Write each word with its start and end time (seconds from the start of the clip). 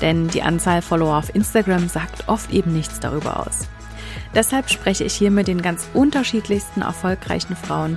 Denn 0.00 0.28
die 0.28 0.42
Anzahl 0.42 0.82
Follower 0.82 1.16
auf 1.16 1.34
Instagram 1.34 1.88
sagt 1.88 2.28
oft 2.28 2.52
eben 2.52 2.72
nichts 2.72 3.00
darüber 3.00 3.40
aus. 3.40 3.68
Deshalb 4.34 4.70
spreche 4.70 5.04
ich 5.04 5.14
hier 5.14 5.30
mit 5.30 5.48
den 5.48 5.62
ganz 5.62 5.88
unterschiedlichsten 5.94 6.82
erfolgreichen 6.82 7.56
Frauen 7.56 7.96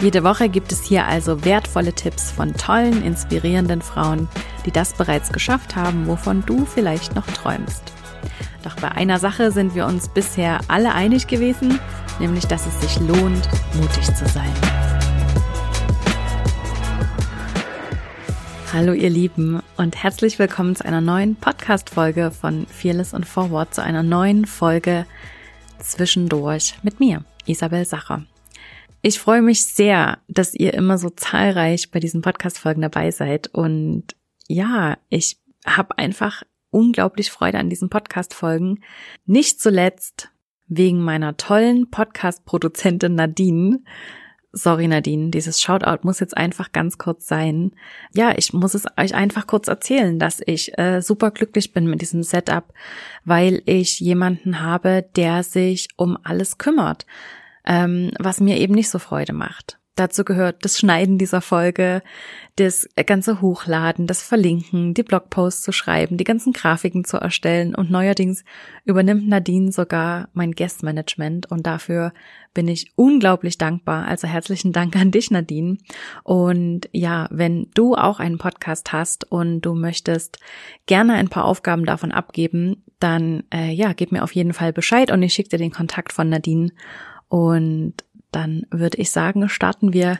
Jede 0.00 0.24
Woche 0.24 0.48
gibt 0.48 0.72
es 0.72 0.82
hier 0.82 1.06
also 1.06 1.44
wertvolle 1.44 1.92
Tipps 1.92 2.30
von 2.30 2.54
tollen, 2.54 3.04
inspirierenden 3.04 3.82
Frauen, 3.82 4.30
die 4.64 4.70
das 4.70 4.94
bereits 4.94 5.30
geschafft 5.30 5.76
haben, 5.76 6.06
wovon 6.06 6.42
du 6.46 6.64
vielleicht 6.64 7.14
noch 7.14 7.26
träumst. 7.26 7.82
Doch 8.64 8.76
bei 8.76 8.90
einer 8.92 9.18
Sache 9.18 9.52
sind 9.52 9.74
wir 9.74 9.84
uns 9.84 10.08
bisher 10.08 10.60
alle 10.68 10.94
einig 10.94 11.26
gewesen, 11.26 11.78
nämlich 12.18 12.46
dass 12.46 12.66
es 12.66 12.80
sich 12.80 12.98
lohnt, 13.00 13.46
mutig 13.74 14.06
zu 14.14 14.26
sein. 14.26 14.50
Hallo 18.72 18.94
ihr 18.94 19.10
Lieben 19.10 19.60
und 19.76 20.02
herzlich 20.02 20.38
willkommen 20.38 20.76
zu 20.76 20.86
einer 20.86 21.02
neuen 21.02 21.36
Podcast-Folge 21.36 22.30
von 22.30 22.66
Fearless 22.68 23.12
und 23.12 23.26
Forward, 23.26 23.74
zu 23.74 23.82
einer 23.82 24.02
neuen 24.02 24.46
Folge 24.46 25.04
zwischendurch 25.78 26.76
mit 26.82 27.00
mir, 27.00 27.22
Isabel 27.44 27.84
Sacher. 27.84 28.22
Ich 29.02 29.18
freue 29.18 29.40
mich 29.40 29.64
sehr, 29.64 30.18
dass 30.28 30.54
ihr 30.54 30.74
immer 30.74 30.98
so 30.98 31.08
zahlreich 31.08 31.90
bei 31.90 32.00
diesen 32.00 32.20
Podcast-Folgen 32.20 32.82
dabei 32.82 33.10
seid. 33.10 33.48
Und 33.48 34.14
ja, 34.46 34.98
ich 35.08 35.38
habe 35.64 35.96
einfach 35.96 36.42
unglaublich 36.68 37.30
Freude 37.30 37.58
an 37.58 37.70
diesen 37.70 37.88
Podcast-Folgen. 37.88 38.82
Nicht 39.24 39.60
zuletzt 39.60 40.30
wegen 40.66 41.00
meiner 41.00 41.38
tollen 41.38 41.90
Podcast-Produzentin 41.90 43.14
Nadine. 43.14 43.80
Sorry 44.52 44.86
Nadine, 44.86 45.30
dieses 45.30 45.62
Shoutout 45.62 46.00
muss 46.02 46.20
jetzt 46.20 46.36
einfach 46.36 46.72
ganz 46.72 46.98
kurz 46.98 47.26
sein. 47.26 47.72
Ja, 48.12 48.34
ich 48.36 48.52
muss 48.52 48.74
es 48.74 48.84
euch 48.98 49.14
einfach 49.14 49.46
kurz 49.46 49.68
erzählen, 49.68 50.18
dass 50.18 50.42
ich 50.44 50.76
äh, 50.76 51.00
super 51.00 51.30
glücklich 51.30 51.72
bin 51.72 51.86
mit 51.86 52.02
diesem 52.02 52.22
Setup, 52.22 52.74
weil 53.24 53.62
ich 53.64 54.00
jemanden 54.00 54.60
habe, 54.60 55.08
der 55.16 55.42
sich 55.42 55.88
um 55.96 56.18
alles 56.22 56.58
kümmert 56.58 57.06
ähm, 57.70 58.10
was 58.18 58.40
mir 58.40 58.58
eben 58.58 58.74
nicht 58.74 58.90
so 58.90 58.98
Freude 58.98 59.32
macht. 59.32 59.78
Dazu 59.96 60.24
gehört 60.24 60.64
das 60.64 60.78
Schneiden 60.78 61.18
dieser 61.18 61.42
Folge, 61.42 62.02
das 62.56 62.88
ganze 63.06 63.42
Hochladen, 63.42 64.06
das 64.06 64.22
Verlinken, 64.22 64.94
die 64.94 65.02
Blogposts 65.02 65.62
zu 65.62 65.72
schreiben, 65.72 66.16
die 66.16 66.24
ganzen 66.24 66.52
Grafiken 66.52 67.04
zu 67.04 67.18
erstellen 67.18 67.74
und 67.74 67.90
neuerdings 67.90 68.44
übernimmt 68.84 69.28
Nadine 69.28 69.72
sogar 69.72 70.28
mein 70.32 70.52
Guestmanagement 70.52 71.50
und 71.50 71.66
dafür 71.66 72.12
bin 72.54 72.66
ich 72.66 72.92
unglaublich 72.96 73.58
dankbar. 73.58 74.06
Also 74.06 74.26
herzlichen 74.26 74.72
Dank 74.72 74.96
an 74.96 75.10
dich, 75.10 75.30
Nadine. 75.30 75.76
Und 76.24 76.88
ja, 76.92 77.28
wenn 77.30 77.68
du 77.74 77.94
auch 77.94 78.20
einen 78.20 78.38
Podcast 78.38 78.92
hast 78.92 79.30
und 79.30 79.60
du 79.60 79.74
möchtest 79.74 80.38
gerne 80.86 81.14
ein 81.14 81.28
paar 81.28 81.44
Aufgaben 81.44 81.84
davon 81.84 82.10
abgeben, 82.10 82.84
dann 83.00 83.44
äh, 83.52 83.70
ja, 83.72 83.92
gib 83.92 84.12
mir 84.12 84.22
auf 84.22 84.34
jeden 84.34 84.54
Fall 84.54 84.72
Bescheid 84.72 85.10
und 85.10 85.22
ich 85.22 85.34
schicke 85.34 85.50
dir 85.50 85.58
den 85.58 85.72
Kontakt 85.72 86.12
von 86.12 86.30
Nadine 86.30 86.70
und 87.30 87.94
dann 88.32 88.66
würde 88.70 88.98
ich 88.98 89.10
sagen, 89.10 89.48
starten 89.48 89.92
wir 89.92 90.18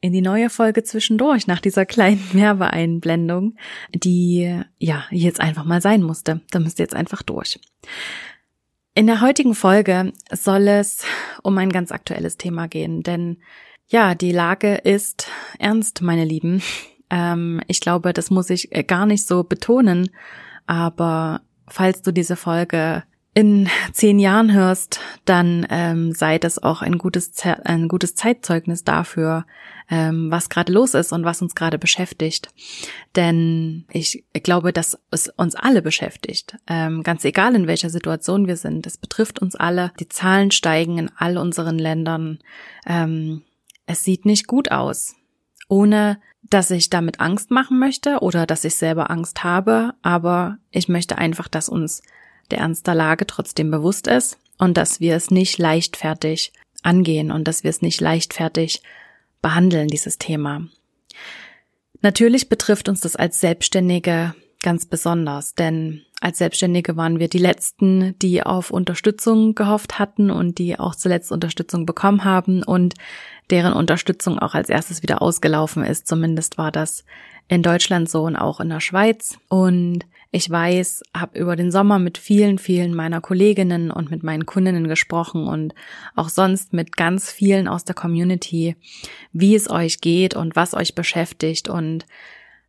in 0.00 0.12
die 0.12 0.22
neue 0.22 0.48
Folge 0.48 0.84
zwischendurch 0.84 1.48
nach 1.48 1.60
dieser 1.60 1.84
kleinen 1.84 2.24
Werbeeinblendung, 2.32 3.56
die 3.92 4.62
ja 4.78 5.04
jetzt 5.10 5.40
einfach 5.40 5.64
mal 5.64 5.82
sein 5.82 6.02
musste. 6.02 6.40
Da 6.52 6.60
müsst 6.60 6.78
ihr 6.78 6.84
jetzt 6.84 6.94
einfach 6.94 7.22
durch. 7.22 7.58
In 8.94 9.08
der 9.08 9.20
heutigen 9.20 9.54
Folge 9.54 10.12
soll 10.32 10.68
es 10.68 11.04
um 11.42 11.58
ein 11.58 11.70
ganz 11.70 11.90
aktuelles 11.90 12.38
Thema 12.38 12.68
gehen, 12.68 13.02
denn 13.02 13.38
ja, 13.88 14.14
die 14.14 14.32
Lage 14.32 14.76
ist 14.76 15.28
ernst, 15.58 16.00
meine 16.02 16.24
Lieben. 16.24 16.62
Ähm, 17.10 17.60
ich 17.66 17.80
glaube, 17.80 18.12
das 18.12 18.30
muss 18.30 18.50
ich 18.50 18.70
gar 18.86 19.06
nicht 19.06 19.26
so 19.26 19.42
betonen, 19.42 20.10
aber 20.66 21.42
falls 21.68 22.02
du 22.02 22.12
diese 22.12 22.36
Folge 22.36 23.02
in 23.36 23.68
zehn 23.92 24.18
Jahren 24.18 24.50
hörst, 24.54 24.98
dann 25.26 25.66
ähm, 25.68 26.12
sei 26.12 26.38
das 26.38 26.62
auch 26.62 26.80
ein 26.80 26.96
gutes, 26.96 27.34
ein 27.64 27.86
gutes 27.86 28.14
Zeitzeugnis 28.14 28.82
dafür, 28.82 29.44
ähm, 29.90 30.30
was 30.30 30.48
gerade 30.48 30.72
los 30.72 30.94
ist 30.94 31.12
und 31.12 31.26
was 31.26 31.42
uns 31.42 31.54
gerade 31.54 31.78
beschäftigt. 31.78 32.48
Denn 33.14 33.84
ich 33.92 34.24
glaube, 34.42 34.72
dass 34.72 34.98
es 35.10 35.28
uns 35.28 35.54
alle 35.54 35.82
beschäftigt. 35.82 36.56
Ähm, 36.66 37.02
ganz 37.02 37.26
egal, 37.26 37.54
in 37.54 37.66
welcher 37.66 37.90
Situation 37.90 38.46
wir 38.46 38.56
sind. 38.56 38.86
Es 38.86 38.96
betrifft 38.96 39.38
uns 39.42 39.54
alle. 39.54 39.92
Die 40.00 40.08
Zahlen 40.08 40.50
steigen 40.50 40.96
in 40.96 41.10
all 41.14 41.36
unseren 41.36 41.78
Ländern. 41.78 42.38
Ähm, 42.86 43.42
es 43.84 44.02
sieht 44.02 44.24
nicht 44.24 44.46
gut 44.46 44.70
aus. 44.70 45.14
Ohne 45.68 46.20
dass 46.42 46.70
ich 46.70 46.88
damit 46.88 47.20
Angst 47.20 47.50
machen 47.50 47.78
möchte 47.78 48.20
oder 48.20 48.46
dass 48.46 48.64
ich 48.64 48.76
selber 48.76 49.10
Angst 49.10 49.44
habe, 49.44 49.92
aber 50.00 50.56
ich 50.70 50.88
möchte 50.88 51.18
einfach, 51.18 51.48
dass 51.48 51.68
uns 51.68 52.00
der 52.50 52.58
Ernst 52.58 52.86
der 52.86 52.94
Lage 52.94 53.26
trotzdem 53.26 53.70
bewusst 53.70 54.06
ist 54.06 54.38
und 54.58 54.76
dass 54.76 55.00
wir 55.00 55.16
es 55.16 55.30
nicht 55.30 55.58
leichtfertig 55.58 56.52
angehen 56.82 57.30
und 57.30 57.44
dass 57.44 57.64
wir 57.64 57.70
es 57.70 57.82
nicht 57.82 58.00
leichtfertig 58.00 58.82
behandeln, 59.42 59.88
dieses 59.88 60.18
Thema. 60.18 60.66
Natürlich 62.02 62.48
betrifft 62.48 62.88
uns 62.88 63.00
das 63.00 63.16
als 63.16 63.40
Selbstständige 63.40 64.34
ganz 64.62 64.86
besonders, 64.86 65.54
denn 65.54 66.02
als 66.20 66.38
Selbstständige 66.38 66.96
waren 66.96 67.18
wir 67.18 67.28
die 67.28 67.38
Letzten, 67.38 68.18
die 68.20 68.42
auf 68.42 68.70
Unterstützung 68.70 69.54
gehofft 69.54 69.98
hatten 69.98 70.30
und 70.30 70.58
die 70.58 70.78
auch 70.78 70.94
zuletzt 70.94 71.30
Unterstützung 71.30 71.86
bekommen 71.86 72.24
haben 72.24 72.62
und 72.62 72.94
deren 73.50 73.74
Unterstützung 73.74 74.38
auch 74.38 74.54
als 74.54 74.68
erstes 74.68 75.02
wieder 75.02 75.22
ausgelaufen 75.22 75.84
ist. 75.84 76.08
Zumindest 76.08 76.58
war 76.58 76.72
das 76.72 77.04
in 77.48 77.62
Deutschland 77.62 78.10
so 78.10 78.22
und 78.22 78.36
auch 78.36 78.60
in 78.60 78.70
der 78.70 78.80
Schweiz. 78.80 79.38
Und 79.48 80.06
ich 80.36 80.50
weiß, 80.50 81.02
habe 81.16 81.38
über 81.38 81.56
den 81.56 81.70
Sommer 81.70 81.98
mit 81.98 82.18
vielen, 82.18 82.58
vielen 82.58 82.94
meiner 82.94 83.22
Kolleginnen 83.22 83.90
und 83.90 84.10
mit 84.10 84.22
meinen 84.22 84.44
Kundinnen 84.44 84.86
gesprochen 84.86 85.48
und 85.48 85.74
auch 86.14 86.28
sonst 86.28 86.74
mit 86.74 86.98
ganz 86.98 87.32
vielen 87.32 87.66
aus 87.66 87.84
der 87.84 87.94
Community, 87.94 88.76
wie 89.32 89.54
es 89.54 89.70
euch 89.70 90.02
geht 90.02 90.36
und 90.36 90.54
was 90.54 90.74
euch 90.74 90.94
beschäftigt 90.94 91.70
und 91.70 92.04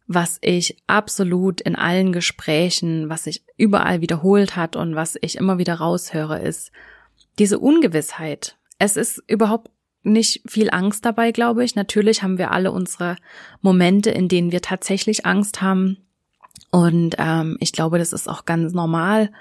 was 0.08 0.38
ich 0.40 0.78
absolut 0.88 1.60
in 1.60 1.76
allen 1.76 2.14
Gesprächen, 2.14 3.10
was 3.10 3.26
sich 3.26 3.44
überall 3.58 4.00
wiederholt 4.00 4.56
hat 4.56 4.78
und 4.78 4.96
was 4.96 5.18
ich 5.20 5.36
immer 5.36 5.58
wieder 5.58 5.74
raushöre, 5.74 6.40
ist 6.40 6.72
diese 7.38 7.60
Ungewissheit. 7.60 8.56
Es 8.80 8.96
ist 8.96 9.22
überhaupt 9.28 9.72
nicht 10.04 10.42
viel 10.50 10.70
Angst 10.72 11.04
dabei, 11.04 11.34
glaube 11.34 11.66
ich. 11.66 11.76
Natürlich 11.76 12.24
haben 12.24 12.38
wir 12.38 12.52
alle 12.52 12.72
unsere 12.72 13.18
Momente, 13.60 14.10
in 14.10 14.30
denen 14.30 14.54
wir 14.54 14.62
tatsächlich 14.62 15.26
Angst 15.26 15.62
haben, 15.62 16.07
und 16.72 17.16
ähm, 17.18 17.58
ich 17.60 17.72
glaube, 17.72 17.98
das 17.98 18.14
ist 18.14 18.28
auch 18.28 18.46
ganz 18.46 18.74
normal 18.74 19.32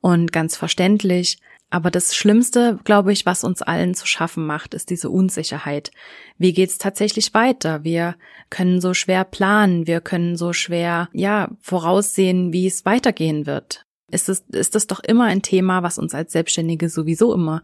und 0.00 0.32
ganz 0.32 0.56
verständlich. 0.56 1.38
Aber 1.72 1.92
das 1.92 2.16
Schlimmste, 2.16 2.80
glaube 2.82 3.12
ich, 3.12 3.26
was 3.26 3.44
uns 3.44 3.62
allen 3.62 3.94
zu 3.94 4.04
schaffen 4.06 4.44
macht, 4.44 4.74
ist 4.74 4.90
diese 4.90 5.08
Unsicherheit. 5.08 5.92
Wie 6.36 6.52
geht's 6.52 6.78
tatsächlich 6.78 7.32
weiter? 7.32 7.84
Wir 7.84 8.16
können 8.50 8.80
so 8.80 8.92
schwer 8.92 9.24
planen, 9.24 9.86
wir 9.86 10.00
können 10.00 10.36
so 10.36 10.52
schwer, 10.52 11.08
ja, 11.12 11.48
voraussehen, 11.60 12.52
wie 12.52 12.66
es 12.66 12.84
weitergehen 12.84 13.46
wird. 13.46 13.86
Ist 14.10 14.28
es, 14.28 14.40
ist 14.50 14.74
das 14.74 14.88
doch 14.88 14.98
immer 14.98 15.26
ein 15.26 15.42
Thema, 15.42 15.84
was 15.84 15.98
uns 15.98 16.12
als 16.12 16.32
Selbstständige 16.32 16.88
sowieso 16.88 17.32
immer, 17.32 17.62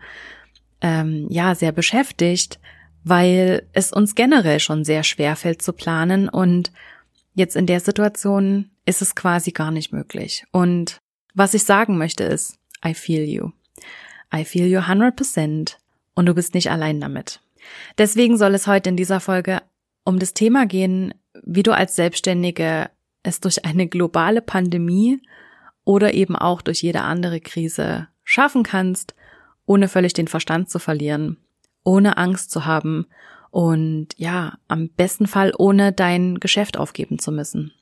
ähm, 0.80 1.26
ja, 1.28 1.56
sehr 1.56 1.72
beschäftigt, 1.72 2.60
weil 3.02 3.66
es 3.72 3.92
uns 3.92 4.14
generell 4.14 4.60
schon 4.60 4.84
sehr 4.84 5.02
schwer 5.02 5.34
fällt 5.34 5.62
zu 5.62 5.72
planen 5.72 6.28
und 6.28 6.70
jetzt 7.36 7.54
in 7.54 7.66
der 7.66 7.80
Situation 7.80 8.70
ist 8.86 9.02
es 9.02 9.14
quasi 9.14 9.52
gar 9.52 9.70
nicht 9.70 9.92
möglich. 9.92 10.44
Und 10.50 10.98
was 11.34 11.54
ich 11.54 11.64
sagen 11.64 11.98
möchte 11.98 12.24
ist, 12.24 12.58
I 12.84 12.94
feel 12.94 13.22
you. 13.22 13.50
I 14.34 14.44
feel 14.44 14.66
you 14.66 14.80
100% 14.80 15.76
und 16.14 16.26
du 16.26 16.34
bist 16.34 16.54
nicht 16.54 16.70
allein 16.70 17.00
damit. 17.00 17.40
Deswegen 17.98 18.38
soll 18.38 18.54
es 18.54 18.66
heute 18.66 18.88
in 18.88 18.96
dieser 18.96 19.20
Folge 19.20 19.62
um 20.04 20.18
das 20.18 20.34
Thema 20.34 20.66
gehen, 20.66 21.14
wie 21.44 21.62
du 21.62 21.72
als 21.72 21.94
Selbstständige 21.94 22.90
es 23.22 23.40
durch 23.40 23.64
eine 23.64 23.86
globale 23.86 24.40
Pandemie 24.40 25.20
oder 25.84 26.14
eben 26.14 26.36
auch 26.36 26.62
durch 26.62 26.82
jede 26.82 27.02
andere 27.02 27.40
Krise 27.40 28.08
schaffen 28.24 28.62
kannst, 28.62 29.14
ohne 29.66 29.88
völlig 29.88 30.14
den 30.14 30.28
Verstand 30.28 30.70
zu 30.70 30.78
verlieren, 30.78 31.36
ohne 31.84 32.16
Angst 32.16 32.50
zu 32.50 32.64
haben 32.64 33.06
und 33.56 34.08
ja, 34.18 34.58
am 34.68 34.90
besten 34.90 35.26
Fall 35.26 35.50
ohne 35.56 35.90
dein 35.90 36.40
Geschäft 36.40 36.76
aufgeben 36.76 37.18
zu 37.18 37.32
müssen. 37.32 37.72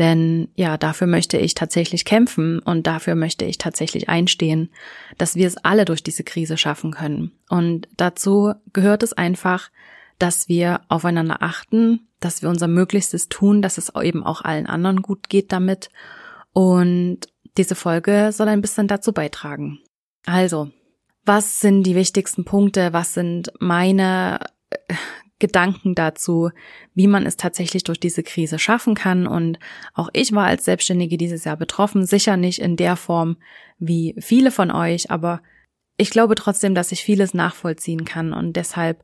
Denn 0.00 0.48
ja, 0.56 0.76
dafür 0.76 1.06
möchte 1.06 1.38
ich 1.38 1.54
tatsächlich 1.54 2.04
kämpfen 2.04 2.58
und 2.58 2.88
dafür 2.88 3.14
möchte 3.14 3.44
ich 3.44 3.56
tatsächlich 3.56 4.08
einstehen, 4.08 4.72
dass 5.16 5.36
wir 5.36 5.46
es 5.46 5.58
alle 5.58 5.84
durch 5.84 6.02
diese 6.02 6.24
Krise 6.24 6.58
schaffen 6.58 6.90
können. 6.90 7.30
Und 7.48 7.86
dazu 7.96 8.54
gehört 8.72 9.04
es 9.04 9.12
einfach, 9.12 9.70
dass 10.18 10.48
wir 10.48 10.80
aufeinander 10.88 11.40
achten, 11.40 12.08
dass 12.18 12.42
wir 12.42 12.48
unser 12.48 12.66
Möglichstes 12.66 13.28
tun, 13.28 13.62
dass 13.62 13.78
es 13.78 13.92
eben 14.02 14.24
auch 14.24 14.42
allen 14.42 14.66
anderen 14.66 15.02
gut 15.02 15.28
geht 15.28 15.52
damit. 15.52 15.88
Und 16.52 17.20
diese 17.56 17.76
Folge 17.76 18.30
soll 18.32 18.48
ein 18.48 18.60
bisschen 18.60 18.88
dazu 18.88 19.12
beitragen. 19.12 19.78
Also, 20.26 20.72
was 21.24 21.60
sind 21.60 21.84
die 21.84 21.94
wichtigsten 21.94 22.44
Punkte? 22.44 22.92
Was 22.92 23.14
sind 23.14 23.52
meine 23.60 24.40
Gedanken 25.38 25.94
dazu, 25.94 26.50
wie 26.94 27.06
man 27.06 27.26
es 27.26 27.36
tatsächlich 27.36 27.84
durch 27.84 28.00
diese 28.00 28.22
Krise 28.22 28.58
schaffen 28.58 28.94
kann. 28.94 29.26
Und 29.26 29.58
auch 29.92 30.08
ich 30.14 30.32
war 30.32 30.46
als 30.46 30.64
Selbstständige 30.64 31.18
dieses 31.18 31.44
Jahr 31.44 31.56
betroffen, 31.56 32.06
sicher 32.06 32.36
nicht 32.36 32.58
in 32.58 32.76
der 32.76 32.96
Form 32.96 33.36
wie 33.78 34.14
viele 34.18 34.50
von 34.50 34.70
euch, 34.70 35.10
aber 35.10 35.42
ich 35.98 36.10
glaube 36.10 36.34
trotzdem, 36.34 36.74
dass 36.74 36.92
ich 36.92 37.02
vieles 37.02 37.34
nachvollziehen 37.34 38.04
kann 38.04 38.32
und 38.32 38.54
deshalb 38.54 39.02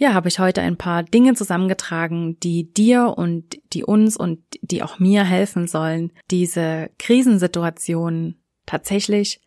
ja, 0.00 0.14
habe 0.14 0.28
ich 0.28 0.38
heute 0.38 0.62
ein 0.62 0.78
paar 0.78 1.02
Dinge 1.02 1.34
zusammengetragen, 1.34 2.40
die 2.40 2.72
dir 2.72 3.14
und 3.18 3.58
die 3.74 3.84
uns 3.84 4.16
und 4.16 4.40
die 4.62 4.82
auch 4.82 4.98
mir 4.98 5.24
helfen 5.24 5.68
sollen, 5.68 6.10
diese 6.30 6.88
Krisensituation 6.98 8.36
tatsächlich 8.64 9.42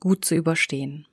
gut 0.00 0.24
zu 0.24 0.34
überstehen. 0.34 1.06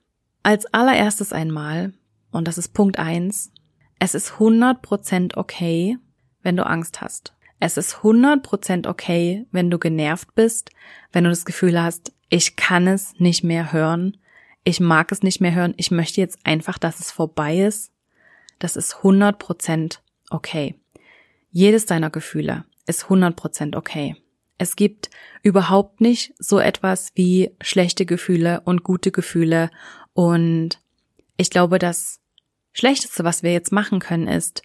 Als 0.43 0.65
allererstes 0.73 1.33
einmal, 1.33 1.91
und 2.31 2.47
das 2.47 2.57
ist 2.57 2.69
Punkt 2.69 2.97
eins, 2.97 3.51
es 3.99 4.15
ist 4.15 4.33
100% 4.33 5.37
okay, 5.37 5.97
wenn 6.41 6.57
du 6.57 6.65
Angst 6.65 7.01
hast. 7.01 7.33
Es 7.59 7.77
ist 7.77 7.97
100% 7.97 8.87
okay, 8.87 9.45
wenn 9.51 9.71
du 9.71 9.79
genervt 9.79 10.35
bist, 10.35 10.69
wenn 11.11 11.23
du 11.23 11.29
das 11.29 11.45
Gefühl 11.45 11.81
hast, 11.81 12.11
ich 12.29 12.55
kann 12.55 12.87
es 12.87 13.13
nicht 13.19 13.43
mehr 13.43 13.71
hören, 13.71 14.17
ich 14.63 14.79
mag 14.79 15.11
es 15.11 15.23
nicht 15.23 15.41
mehr 15.41 15.53
hören, 15.53 15.73
ich 15.77 15.91
möchte 15.91 16.21
jetzt 16.21 16.39
einfach, 16.43 16.77
dass 16.77 16.99
es 16.99 17.11
vorbei 17.11 17.59
ist 17.59 17.91
das 18.59 18.75
ist 18.75 18.95
100% 18.95 19.99
okay. 20.29 20.75
Jedes 21.51 21.85
deiner 21.85 22.09
Gefühle 22.09 22.65
ist 22.87 23.05
100% 23.05 23.75
okay. 23.75 24.15
Es 24.57 24.75
gibt 24.75 25.09
überhaupt 25.43 25.99
nicht 25.99 26.33
so 26.39 26.59
etwas 26.59 27.11
wie 27.15 27.51
schlechte 27.61 28.05
Gefühle 28.05 28.61
und 28.61 28.83
gute 28.83 29.11
Gefühle 29.11 29.69
und 30.13 30.81
ich 31.37 31.49
glaube, 31.49 31.77
das 31.77 32.21
Schlechteste, 32.75 33.23
was 33.23 33.41
wir 33.41 33.53
jetzt 33.53 33.71
machen 33.71 33.99
können, 33.99 34.27
ist, 34.27 34.61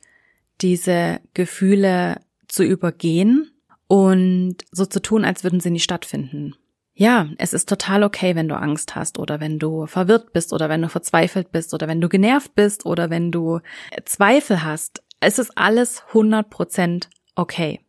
diese 0.60 1.20
Gefühle 1.32 2.20
zu 2.48 2.64
übergehen 2.64 3.52
und 3.86 4.56
so 4.72 4.84
zu 4.84 5.00
tun, 5.00 5.24
als 5.24 5.44
würden 5.44 5.60
sie 5.60 5.70
nicht 5.70 5.84
stattfinden. 5.84 6.56
Ja, 6.92 7.28
es 7.38 7.52
ist 7.52 7.68
total 7.68 8.02
okay, 8.02 8.34
wenn 8.34 8.48
du 8.48 8.56
Angst 8.56 8.96
hast 8.96 9.18
oder 9.18 9.38
wenn 9.38 9.60
du 9.60 9.86
verwirrt 9.86 10.32
bist 10.32 10.52
oder 10.52 10.68
wenn 10.68 10.82
du 10.82 10.88
verzweifelt 10.88 11.52
bist 11.52 11.72
oder 11.72 11.86
wenn 11.86 12.00
du 12.00 12.08
genervt 12.08 12.54
bist 12.56 12.84
oder 12.84 13.10
wenn 13.10 13.30
du 13.30 13.60
Zweifel 14.04 14.64
hast. 14.64 15.02
Es 15.20 15.38
ist 15.38 15.56
alles 15.56 16.02
100% 16.12 17.04
okay. 17.36 17.80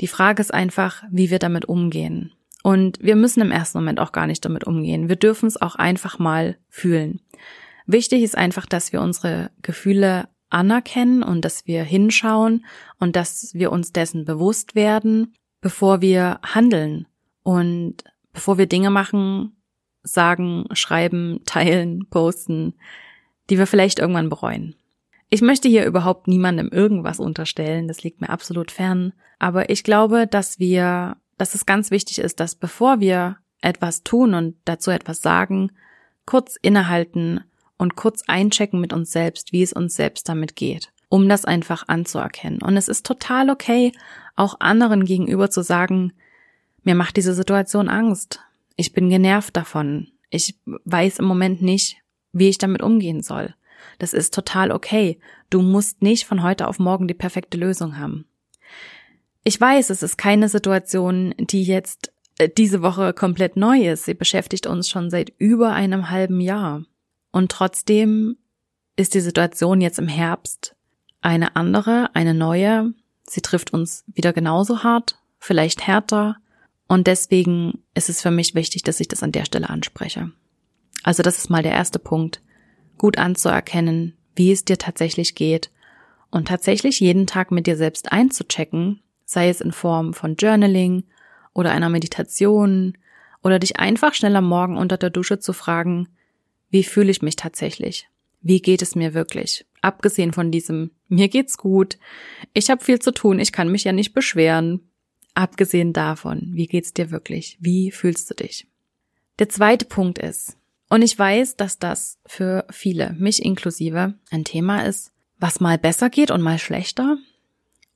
Die 0.00 0.06
Frage 0.06 0.40
ist 0.40 0.54
einfach, 0.54 1.02
wie 1.10 1.30
wir 1.30 1.40
damit 1.40 1.64
umgehen. 1.64 2.32
Und 2.62 3.02
wir 3.02 3.16
müssen 3.16 3.40
im 3.40 3.50
ersten 3.50 3.78
Moment 3.78 3.98
auch 3.98 4.12
gar 4.12 4.28
nicht 4.28 4.44
damit 4.44 4.64
umgehen. 4.64 5.08
Wir 5.08 5.16
dürfen 5.16 5.46
es 5.46 5.60
auch 5.60 5.74
einfach 5.74 6.20
mal 6.20 6.56
fühlen. 6.68 7.20
Wichtig 7.86 8.22
ist 8.22 8.36
einfach, 8.36 8.66
dass 8.66 8.92
wir 8.92 9.00
unsere 9.00 9.50
Gefühle 9.62 10.28
anerkennen 10.50 11.22
und 11.22 11.44
dass 11.44 11.66
wir 11.66 11.82
hinschauen 11.82 12.64
und 12.98 13.16
dass 13.16 13.54
wir 13.54 13.72
uns 13.72 13.92
dessen 13.92 14.24
bewusst 14.24 14.74
werden, 14.74 15.34
bevor 15.60 16.00
wir 16.00 16.40
handeln. 16.42 17.06
Und 17.42 18.04
bevor 18.32 18.56
wir 18.56 18.66
Dinge 18.66 18.90
machen, 18.90 19.56
sagen, 20.02 20.66
schreiben, 20.72 21.40
teilen, 21.46 22.06
posten, 22.08 22.74
die 23.50 23.58
wir 23.58 23.66
vielleicht 23.66 23.98
irgendwann 23.98 24.28
bereuen. 24.28 24.76
Ich 25.28 25.42
möchte 25.42 25.68
hier 25.68 25.84
überhaupt 25.84 26.28
niemandem 26.28 26.68
irgendwas 26.68 27.18
unterstellen, 27.18 27.88
das 27.88 28.02
liegt 28.02 28.20
mir 28.20 28.30
absolut 28.30 28.70
fern, 28.70 29.12
aber 29.38 29.68
ich 29.68 29.82
glaube, 29.82 30.26
dass 30.26 30.58
wir, 30.58 31.16
dass 31.38 31.54
es 31.54 31.66
ganz 31.66 31.90
wichtig 31.90 32.20
ist, 32.20 32.38
dass 32.38 32.54
bevor 32.54 33.00
wir 33.00 33.38
etwas 33.60 34.04
tun 34.04 34.34
und 34.34 34.56
dazu 34.64 34.90
etwas 34.90 35.22
sagen, 35.22 35.72
kurz 36.24 36.56
innehalten 36.62 37.42
und 37.78 37.96
kurz 37.96 38.22
einchecken 38.26 38.80
mit 38.80 38.92
uns 38.92 39.12
selbst, 39.12 39.52
wie 39.52 39.62
es 39.62 39.72
uns 39.72 39.94
selbst 39.94 40.28
damit 40.28 40.56
geht, 40.56 40.92
um 41.08 41.28
das 41.28 41.44
einfach 41.44 41.88
anzuerkennen. 41.88 42.62
Und 42.62 42.76
es 42.76 42.88
ist 42.88 43.06
total 43.06 43.50
okay, 43.50 43.92
auch 44.36 44.60
anderen 44.60 45.04
gegenüber 45.04 45.50
zu 45.50 45.62
sagen, 45.62 46.12
mir 46.82 46.94
macht 46.94 47.16
diese 47.16 47.34
Situation 47.34 47.88
Angst. 47.88 48.40
Ich 48.76 48.92
bin 48.92 49.08
genervt 49.08 49.56
davon. 49.56 50.08
Ich 50.30 50.58
weiß 50.66 51.18
im 51.18 51.24
Moment 51.24 51.62
nicht, 51.62 51.96
wie 52.32 52.48
ich 52.48 52.58
damit 52.58 52.82
umgehen 52.82 53.22
soll. 53.22 53.54
Das 53.98 54.12
ist 54.12 54.34
total 54.34 54.70
okay. 54.70 55.18
Du 55.50 55.62
musst 55.62 56.02
nicht 56.02 56.26
von 56.26 56.42
heute 56.42 56.68
auf 56.68 56.78
morgen 56.78 57.08
die 57.08 57.14
perfekte 57.14 57.56
Lösung 57.56 57.98
haben. 57.98 58.26
Ich 59.44 59.60
weiß, 59.60 59.90
es 59.90 60.02
ist 60.02 60.16
keine 60.16 60.48
Situation, 60.48 61.34
die 61.38 61.64
jetzt 61.64 62.12
äh, 62.38 62.48
diese 62.48 62.82
Woche 62.82 63.12
komplett 63.12 63.56
neu 63.56 63.88
ist. 63.88 64.04
Sie 64.04 64.14
beschäftigt 64.14 64.66
uns 64.66 64.88
schon 64.88 65.10
seit 65.10 65.32
über 65.38 65.72
einem 65.72 66.10
halben 66.10 66.40
Jahr. 66.40 66.82
Und 67.34 67.50
trotzdem 67.50 68.36
ist 68.94 69.14
die 69.14 69.20
Situation 69.20 69.80
jetzt 69.80 69.98
im 69.98 70.06
Herbst 70.06 70.76
eine 71.20 71.56
andere, 71.56 72.10
eine 72.14 72.32
neue. 72.32 72.94
Sie 73.28 73.40
trifft 73.40 73.72
uns 73.72 74.04
wieder 74.06 74.32
genauso 74.32 74.84
hart, 74.84 75.18
vielleicht 75.40 75.84
härter, 75.84 76.36
und 76.86 77.08
deswegen 77.08 77.82
ist 77.94 78.08
es 78.08 78.22
für 78.22 78.30
mich 78.30 78.54
wichtig, 78.54 78.84
dass 78.84 79.00
ich 79.00 79.08
das 79.08 79.24
an 79.24 79.32
der 79.32 79.46
Stelle 79.46 79.68
anspreche. 79.68 80.30
Also 81.02 81.24
das 81.24 81.38
ist 81.38 81.50
mal 81.50 81.64
der 81.64 81.72
erste 81.72 81.98
Punkt, 81.98 82.40
gut 82.98 83.18
anzuerkennen, 83.18 84.16
wie 84.36 84.52
es 84.52 84.64
dir 84.64 84.78
tatsächlich 84.78 85.34
geht 85.34 85.72
und 86.30 86.46
tatsächlich 86.46 87.00
jeden 87.00 87.26
Tag 87.26 87.50
mit 87.50 87.66
dir 87.66 87.76
selbst 87.76 88.12
einzuchecken, 88.12 89.00
sei 89.24 89.48
es 89.48 89.60
in 89.60 89.72
Form 89.72 90.14
von 90.14 90.36
Journaling 90.36 91.02
oder 91.52 91.72
einer 91.72 91.88
Meditation 91.88 92.96
oder 93.42 93.58
dich 93.58 93.80
einfach 93.80 94.14
schnell 94.14 94.36
am 94.36 94.46
Morgen 94.46 94.76
unter 94.76 94.98
der 94.98 95.10
Dusche 95.10 95.40
zu 95.40 95.52
fragen, 95.52 96.06
wie 96.74 96.84
fühle 96.84 97.10
ich 97.10 97.22
mich 97.22 97.36
tatsächlich? 97.36 98.08
Wie 98.42 98.60
geht 98.60 98.82
es 98.82 98.94
mir 98.94 99.14
wirklich? 99.14 99.64
Abgesehen 99.80 100.34
von 100.34 100.50
diesem, 100.50 100.90
mir 101.08 101.28
geht's 101.28 101.56
gut, 101.56 101.98
ich 102.52 102.68
habe 102.68 102.84
viel 102.84 102.98
zu 102.98 103.12
tun, 103.12 103.38
ich 103.38 103.52
kann 103.52 103.70
mich 103.70 103.84
ja 103.84 103.92
nicht 103.92 104.12
beschweren, 104.12 104.80
Abgesehen 105.34 105.92
davon, 105.92 106.50
wie 106.52 106.68
geht's 106.68 106.94
dir 106.94 107.10
wirklich? 107.10 107.58
Wie 107.60 107.90
fühlst 107.90 108.30
du 108.30 108.34
dich? 108.34 108.68
Der 109.40 109.48
zweite 109.48 109.84
Punkt 109.84 110.18
ist, 110.18 110.56
und 110.88 111.02
ich 111.02 111.18
weiß, 111.18 111.56
dass 111.56 111.80
das 111.80 112.20
für 112.24 112.66
viele, 112.70 113.14
mich 113.18 113.44
inklusive, 113.44 114.14
ein 114.30 114.44
Thema 114.44 114.86
ist, 114.86 115.10
was 115.38 115.58
mal 115.58 115.76
besser 115.76 116.08
geht 116.08 116.30
und 116.30 116.40
mal 116.40 116.58
schlechter. 116.58 117.16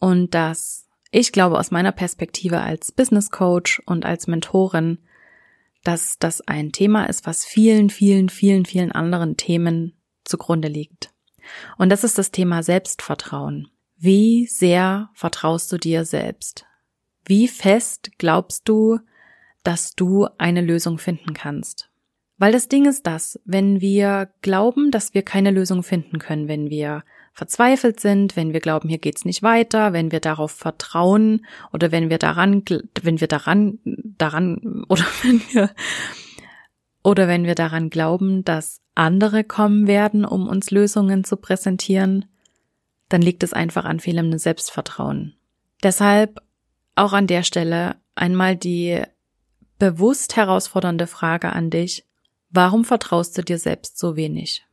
Und 0.00 0.34
dass 0.34 0.88
ich 1.12 1.30
glaube 1.30 1.58
aus 1.58 1.70
meiner 1.70 1.92
Perspektive 1.92 2.60
als 2.60 2.90
Business 2.90 3.30
Coach 3.30 3.80
und 3.86 4.04
als 4.04 4.26
Mentorin, 4.26 4.98
dass 5.84 6.18
das 6.18 6.40
ein 6.42 6.72
Thema 6.72 7.06
ist, 7.06 7.26
was 7.26 7.44
vielen, 7.44 7.90
vielen, 7.90 8.28
vielen, 8.28 8.64
vielen 8.64 8.92
anderen 8.92 9.36
Themen 9.36 9.94
zugrunde 10.24 10.68
liegt. 10.68 11.12
Und 11.76 11.90
das 11.90 12.04
ist 12.04 12.18
das 12.18 12.30
Thema 12.30 12.62
Selbstvertrauen. 12.62 13.68
Wie 13.96 14.46
sehr 14.46 15.10
vertraust 15.14 15.72
du 15.72 15.78
dir 15.78 16.04
selbst? 16.04 16.66
Wie 17.24 17.48
fest 17.48 18.10
glaubst 18.18 18.68
du, 18.68 18.98
dass 19.62 19.94
du 19.94 20.28
eine 20.38 20.60
Lösung 20.60 20.98
finden 20.98 21.34
kannst? 21.34 21.87
Weil 22.38 22.52
das 22.52 22.68
Ding 22.68 22.86
ist 22.86 23.06
das, 23.06 23.40
wenn 23.44 23.80
wir 23.80 24.30
glauben, 24.42 24.90
dass 24.90 25.12
wir 25.12 25.22
keine 25.22 25.50
Lösung 25.50 25.82
finden 25.82 26.18
können, 26.18 26.48
wenn 26.48 26.70
wir 26.70 27.02
verzweifelt 27.32 28.00
sind, 28.00 28.36
wenn 28.36 28.52
wir 28.52 28.60
glauben, 28.60 28.88
hier 28.88 28.98
geht's 28.98 29.24
nicht 29.24 29.42
weiter, 29.42 29.92
wenn 29.92 30.10
wir 30.12 30.20
darauf 30.20 30.52
vertrauen 30.52 31.46
oder 31.72 31.92
wenn 31.92 32.10
wir 32.10 32.18
daran, 32.18 32.64
wenn 33.02 33.20
wir 33.20 33.28
daran, 33.28 33.78
daran 33.84 34.84
oder 34.88 35.04
wenn 35.22 35.40
wir 35.50 35.70
oder 37.02 37.28
wenn 37.28 37.44
wir 37.44 37.54
daran 37.54 37.90
glauben, 37.90 38.44
dass 38.44 38.80
andere 38.94 39.44
kommen 39.44 39.86
werden, 39.86 40.24
um 40.24 40.48
uns 40.48 40.70
Lösungen 40.70 41.24
zu 41.24 41.36
präsentieren, 41.36 42.26
dann 43.08 43.22
liegt 43.22 43.42
es 43.42 43.52
einfach 43.52 43.84
an 43.84 44.00
fehlendem 44.00 44.38
Selbstvertrauen. 44.38 45.34
Deshalb 45.82 46.40
auch 46.96 47.12
an 47.12 47.28
der 47.28 47.44
Stelle 47.44 47.96
einmal 48.16 48.56
die 48.56 49.00
bewusst 49.78 50.36
herausfordernde 50.36 51.06
Frage 51.06 51.52
an 51.52 51.70
dich. 51.70 52.04
Warum 52.50 52.84
vertraust 52.84 53.36
du 53.36 53.42
dir 53.42 53.58
selbst 53.58 53.98
so 53.98 54.16
wenig? 54.16 54.64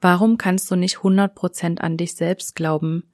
Warum 0.00 0.38
kannst 0.38 0.70
du 0.70 0.76
nicht 0.76 0.98
100% 0.98 1.78
an 1.78 1.96
dich 1.96 2.14
selbst 2.14 2.54
glauben, 2.54 3.04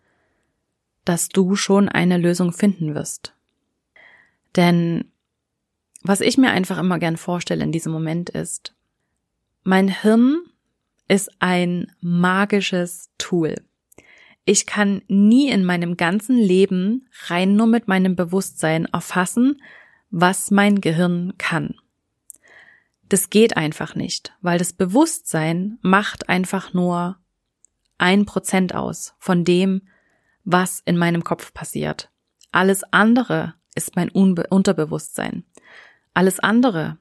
dass 1.05 1.29
du 1.29 1.57
schon 1.57 1.89
eine 1.89 2.17
Lösung 2.17 2.53
finden 2.53 2.95
wirst? 2.95 3.35
Denn 4.55 5.11
was 6.03 6.21
ich 6.21 6.39
mir 6.39 6.51
einfach 6.51 6.79
immer 6.79 6.99
gern 6.99 7.17
vorstelle 7.17 7.65
in 7.65 7.73
diesem 7.73 7.93
Moment 7.93 8.31
ist, 8.31 8.75
mein 9.65 9.89
Hirn 9.89 10.45
ist 11.09 11.31
ein 11.41 11.93
magisches 12.01 13.11
Tool. 13.19 13.57
Ich 14.45 14.67
kann 14.67 15.03
nie 15.09 15.49
in 15.51 15.65
meinem 15.65 15.97
ganzen 15.97 16.39
Leben 16.39 17.09
rein 17.27 17.57
nur 17.57 17.67
mit 17.67 17.89
meinem 17.89 18.15
Bewusstsein 18.15 18.85
erfassen, 18.87 19.61
was 20.11 20.53
mein 20.53 20.81
Gehirn 20.81 21.35
kann. 21.37 21.75
Das 23.09 23.31
geht 23.31 23.57
einfach 23.57 23.95
nicht, 23.95 24.35
weil 24.41 24.59
das 24.59 24.73
Bewusstsein 24.73 25.79
macht 25.83 26.29
einfach 26.29 26.75
nur 26.75 27.19
ein 27.99 28.27
Prozent 28.27 28.75
aus 28.75 29.15
von 29.19 29.45
dem, 29.45 29.83
was 30.45 30.81
in 30.85 30.97
meinem 30.97 31.25
Kopf 31.25 31.55
passiert. 31.55 32.11
Alles 32.53 32.83
andere 32.93 33.55
ist 33.75 33.97
mein 33.97 34.09
Unbe 34.09 34.47
Unterbewusstsein. 34.49 35.45
Alles 36.15 36.41
andere 36.41 36.99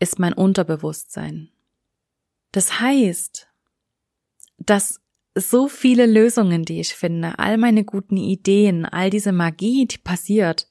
ist 0.00 0.18
mein 0.18 0.32
Unterbewusstsein. 0.32 1.50
Das 2.52 2.80
heißt, 2.80 3.48
dass 4.58 5.00
so 5.34 5.68
viele 5.68 6.06
Lösungen, 6.06 6.64
die 6.64 6.80
ich 6.80 6.94
finde, 6.94 7.38
all 7.38 7.58
meine 7.58 7.84
guten 7.84 8.16
Ideen, 8.16 8.86
all 8.86 9.10
diese 9.10 9.32
Magie, 9.32 9.86
die 9.86 9.98
passiert, 9.98 10.68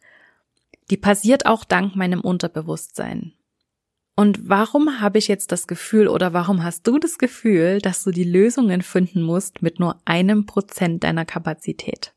die 0.90 0.98
passiert 0.98 1.46
auch 1.46 1.64
dank 1.64 1.96
meinem 1.96 2.22
Unterbewusstsein. 2.22 3.34
Und 4.20 4.50
warum 4.50 5.00
habe 5.00 5.20
ich 5.20 5.28
jetzt 5.28 5.52
das 5.52 5.68
Gefühl 5.68 6.08
oder 6.08 6.34
warum 6.34 6.64
hast 6.64 6.88
du 6.88 6.98
das 6.98 7.20
Gefühl, 7.20 7.80
dass 7.80 8.04
du 8.04 8.10
die 8.10 8.24
Lösungen 8.24 8.82
finden 8.82 9.22
musst 9.22 9.62
mit 9.62 9.80
nur 9.80 10.02
einem 10.06 10.48
Prozent 10.48 11.04
deiner 11.04 11.24
Kapazität? 11.24 12.16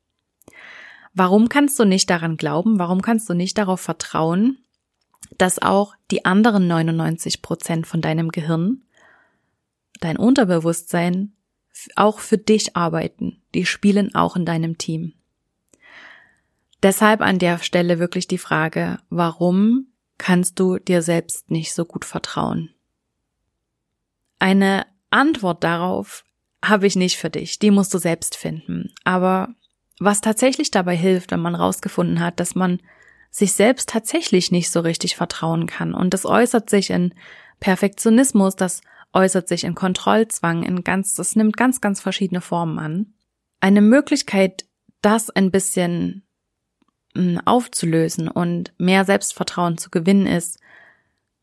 Warum 1.12 1.50
kannst 1.50 1.78
du 1.78 1.84
nicht 1.84 2.08
daran 2.08 2.38
glauben? 2.38 2.78
Warum 2.78 3.02
kannst 3.02 3.28
du 3.28 3.34
nicht 3.34 3.58
darauf 3.58 3.82
vertrauen, 3.82 4.56
dass 5.36 5.60
auch 5.60 5.94
die 6.10 6.24
anderen 6.24 6.66
99 6.68 7.42
Prozent 7.42 7.86
von 7.86 8.00
deinem 8.00 8.30
Gehirn, 8.30 8.80
dein 10.00 10.16
Unterbewusstsein, 10.16 11.34
auch 11.96 12.20
für 12.20 12.38
dich 12.38 12.76
arbeiten? 12.76 13.42
Die 13.52 13.66
spielen 13.66 14.14
auch 14.14 14.36
in 14.36 14.46
deinem 14.46 14.78
Team. 14.78 15.12
Deshalb 16.82 17.20
an 17.20 17.38
der 17.38 17.58
Stelle 17.58 17.98
wirklich 17.98 18.26
die 18.26 18.38
Frage, 18.38 19.00
warum 19.10 19.89
kannst 20.20 20.60
du 20.60 20.78
dir 20.78 21.00
selbst 21.02 21.50
nicht 21.50 21.74
so 21.74 21.84
gut 21.84 22.04
vertrauen? 22.04 22.74
Eine 24.38 24.86
Antwort 25.08 25.64
darauf 25.64 26.24
habe 26.62 26.86
ich 26.86 26.94
nicht 26.94 27.16
für 27.16 27.30
dich, 27.30 27.58
die 27.58 27.70
musst 27.70 27.92
du 27.94 27.98
selbst 27.98 28.36
finden. 28.36 28.92
Aber 29.02 29.54
was 29.98 30.20
tatsächlich 30.20 30.70
dabei 30.70 30.94
hilft, 30.94 31.30
wenn 31.30 31.40
man 31.40 31.54
rausgefunden 31.54 32.20
hat, 32.20 32.38
dass 32.38 32.54
man 32.54 32.80
sich 33.30 33.54
selbst 33.54 33.88
tatsächlich 33.88 34.52
nicht 34.52 34.70
so 34.70 34.80
richtig 34.80 35.16
vertrauen 35.16 35.66
kann 35.66 35.94
und 35.94 36.12
das 36.12 36.26
äußert 36.26 36.68
sich 36.68 36.90
in 36.90 37.14
Perfektionismus, 37.60 38.56
das 38.56 38.82
äußert 39.14 39.48
sich 39.48 39.64
in 39.64 39.74
Kontrollzwang, 39.74 40.62
in 40.62 40.84
ganz, 40.84 41.14
das 41.14 41.34
nimmt 41.34 41.56
ganz, 41.56 41.80
ganz 41.80 42.00
verschiedene 42.00 42.42
Formen 42.42 42.78
an. 42.78 43.14
Eine 43.60 43.80
Möglichkeit, 43.80 44.66
das 45.00 45.30
ein 45.30 45.50
bisschen 45.50 46.26
aufzulösen 47.44 48.28
und 48.28 48.72
mehr 48.78 49.04
Selbstvertrauen 49.04 49.78
zu 49.78 49.90
gewinnen 49.90 50.26
ist, 50.26 50.58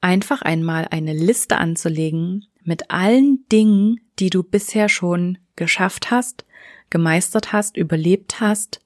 einfach 0.01 0.41
einmal 0.41 0.87
eine 0.91 1.13
Liste 1.13 1.57
anzulegen 1.57 2.47
mit 2.63 2.91
allen 2.91 3.45
Dingen, 3.49 3.99
die 4.19 4.29
du 4.29 4.43
bisher 4.43 4.89
schon 4.89 5.37
geschafft 5.55 6.11
hast, 6.11 6.45
gemeistert 6.89 7.53
hast, 7.53 7.77
überlebt 7.77 8.39
hast, 8.39 8.81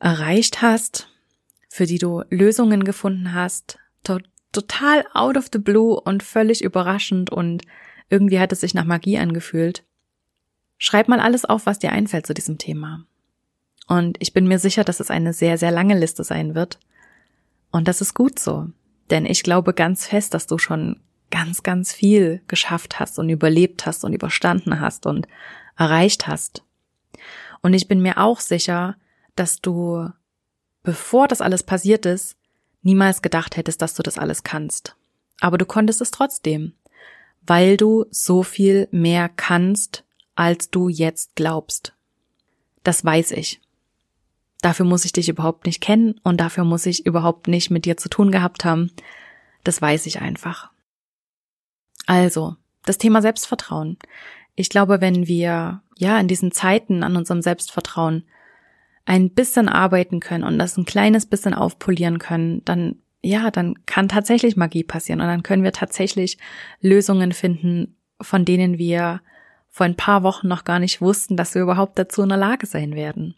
erreicht 0.00 0.62
hast, 0.62 1.08
für 1.68 1.86
die 1.86 1.98
du 1.98 2.22
Lösungen 2.30 2.84
gefunden 2.84 3.34
hast, 3.34 3.78
to 4.04 4.18
total 4.52 5.04
out 5.12 5.36
of 5.36 5.48
the 5.52 5.58
blue 5.58 6.00
und 6.00 6.22
völlig 6.22 6.64
überraschend 6.64 7.30
und 7.30 7.62
irgendwie 8.08 8.40
hat 8.40 8.52
es 8.52 8.60
sich 8.60 8.72
nach 8.72 8.86
Magie 8.86 9.18
angefühlt. 9.18 9.84
Schreib 10.78 11.08
mal 11.08 11.20
alles 11.20 11.44
auf, 11.44 11.66
was 11.66 11.78
dir 11.78 11.92
einfällt 11.92 12.26
zu 12.26 12.32
diesem 12.32 12.56
Thema. 12.56 13.04
Und 13.88 14.18
ich 14.20 14.32
bin 14.32 14.46
mir 14.46 14.58
sicher, 14.58 14.84
dass 14.84 15.00
es 15.00 15.10
eine 15.10 15.32
sehr, 15.32 15.58
sehr 15.58 15.70
lange 15.70 15.98
Liste 15.98 16.22
sein 16.22 16.54
wird. 16.54 16.78
Und 17.70 17.88
das 17.88 18.00
ist 18.00 18.14
gut 18.14 18.38
so. 18.38 18.68
Denn 19.10 19.24
ich 19.26 19.42
glaube 19.42 19.72
ganz 19.72 20.06
fest, 20.06 20.34
dass 20.34 20.46
du 20.46 20.58
schon 20.58 21.00
ganz, 21.30 21.62
ganz 21.62 21.92
viel 21.92 22.42
geschafft 22.46 23.00
hast 23.00 23.18
und 23.18 23.28
überlebt 23.30 23.86
hast 23.86 24.04
und 24.04 24.12
überstanden 24.12 24.80
hast 24.80 25.06
und 25.06 25.26
erreicht 25.76 26.26
hast. 26.26 26.62
Und 27.62 27.72
ich 27.72 27.88
bin 27.88 28.00
mir 28.00 28.18
auch 28.18 28.40
sicher, 28.40 28.96
dass 29.36 29.60
du, 29.60 30.08
bevor 30.82 31.26
das 31.26 31.40
alles 31.40 31.62
passiert 31.62 32.06
ist, 32.06 32.36
niemals 32.82 33.22
gedacht 33.22 33.56
hättest, 33.56 33.80
dass 33.82 33.94
du 33.94 34.02
das 34.02 34.18
alles 34.18 34.42
kannst. 34.42 34.96
Aber 35.40 35.56
du 35.56 35.64
konntest 35.64 36.00
es 36.00 36.10
trotzdem, 36.10 36.74
weil 37.42 37.76
du 37.76 38.04
so 38.10 38.42
viel 38.42 38.88
mehr 38.90 39.28
kannst, 39.28 40.04
als 40.34 40.70
du 40.70 40.88
jetzt 40.88 41.36
glaubst. 41.36 41.94
Das 42.84 43.04
weiß 43.04 43.32
ich. 43.32 43.60
Dafür 44.60 44.86
muss 44.86 45.04
ich 45.04 45.12
dich 45.12 45.28
überhaupt 45.28 45.66
nicht 45.66 45.80
kennen 45.80 46.20
und 46.24 46.40
dafür 46.40 46.64
muss 46.64 46.86
ich 46.86 47.06
überhaupt 47.06 47.48
nicht 47.48 47.70
mit 47.70 47.84
dir 47.84 47.96
zu 47.96 48.08
tun 48.08 48.32
gehabt 48.32 48.64
haben. 48.64 48.90
Das 49.64 49.80
weiß 49.80 50.06
ich 50.06 50.20
einfach. 50.20 50.70
Also, 52.06 52.56
das 52.84 52.98
Thema 52.98 53.22
Selbstvertrauen. 53.22 53.98
Ich 54.56 54.70
glaube, 54.70 55.00
wenn 55.00 55.28
wir 55.28 55.82
ja 55.96 56.18
in 56.18 56.26
diesen 56.26 56.50
Zeiten 56.50 57.02
an 57.02 57.16
unserem 57.16 57.42
Selbstvertrauen 57.42 58.24
ein 59.04 59.30
bisschen 59.30 59.68
arbeiten 59.68 60.20
können 60.20 60.44
und 60.44 60.58
das 60.58 60.76
ein 60.76 60.84
kleines 60.84 61.26
bisschen 61.26 61.54
aufpolieren 61.54 62.18
können, 62.18 62.64
dann 62.64 62.96
ja, 63.20 63.50
dann 63.50 63.84
kann 63.84 64.08
tatsächlich 64.08 64.56
Magie 64.56 64.84
passieren 64.84 65.20
und 65.20 65.26
dann 65.26 65.42
können 65.42 65.64
wir 65.64 65.72
tatsächlich 65.72 66.38
Lösungen 66.80 67.32
finden, 67.32 67.96
von 68.20 68.44
denen 68.44 68.78
wir 68.78 69.20
vor 69.68 69.86
ein 69.86 69.96
paar 69.96 70.22
Wochen 70.22 70.48
noch 70.48 70.64
gar 70.64 70.78
nicht 70.78 71.00
wussten, 71.00 71.36
dass 71.36 71.54
wir 71.54 71.62
überhaupt 71.62 71.98
dazu 71.98 72.22
in 72.22 72.28
der 72.28 72.38
Lage 72.38 72.66
sein 72.66 72.94
werden. 72.94 73.34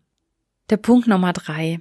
Der 0.71 0.77
Punkt 0.77 1.09
Nummer 1.09 1.33
drei. 1.33 1.81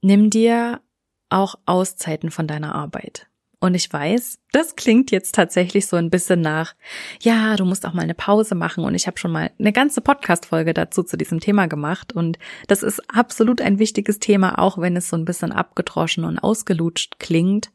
Nimm 0.00 0.30
dir 0.30 0.80
auch 1.28 1.56
Auszeiten 1.66 2.30
von 2.30 2.46
deiner 2.46 2.74
Arbeit. 2.74 3.26
Und 3.60 3.74
ich 3.74 3.92
weiß, 3.92 4.38
das 4.52 4.74
klingt 4.74 5.10
jetzt 5.10 5.34
tatsächlich 5.34 5.86
so 5.86 5.96
ein 5.96 6.08
bisschen 6.08 6.40
nach, 6.40 6.74
ja, 7.20 7.56
du 7.56 7.66
musst 7.66 7.84
auch 7.84 7.92
mal 7.92 8.02
eine 8.02 8.14
Pause 8.14 8.54
machen. 8.54 8.84
Und 8.84 8.94
ich 8.94 9.06
habe 9.06 9.18
schon 9.18 9.32
mal 9.32 9.50
eine 9.58 9.70
ganze 9.70 10.00
Podcast-Folge 10.00 10.72
dazu 10.72 11.02
zu 11.02 11.18
diesem 11.18 11.40
Thema 11.40 11.66
gemacht. 11.66 12.14
Und 12.14 12.38
das 12.68 12.82
ist 12.82 13.02
absolut 13.14 13.60
ein 13.60 13.78
wichtiges 13.78 14.18
Thema, 14.18 14.58
auch 14.58 14.78
wenn 14.78 14.96
es 14.96 15.10
so 15.10 15.16
ein 15.16 15.26
bisschen 15.26 15.52
abgedroschen 15.52 16.24
und 16.24 16.38
ausgelutscht 16.38 17.18
klingt. 17.18 17.70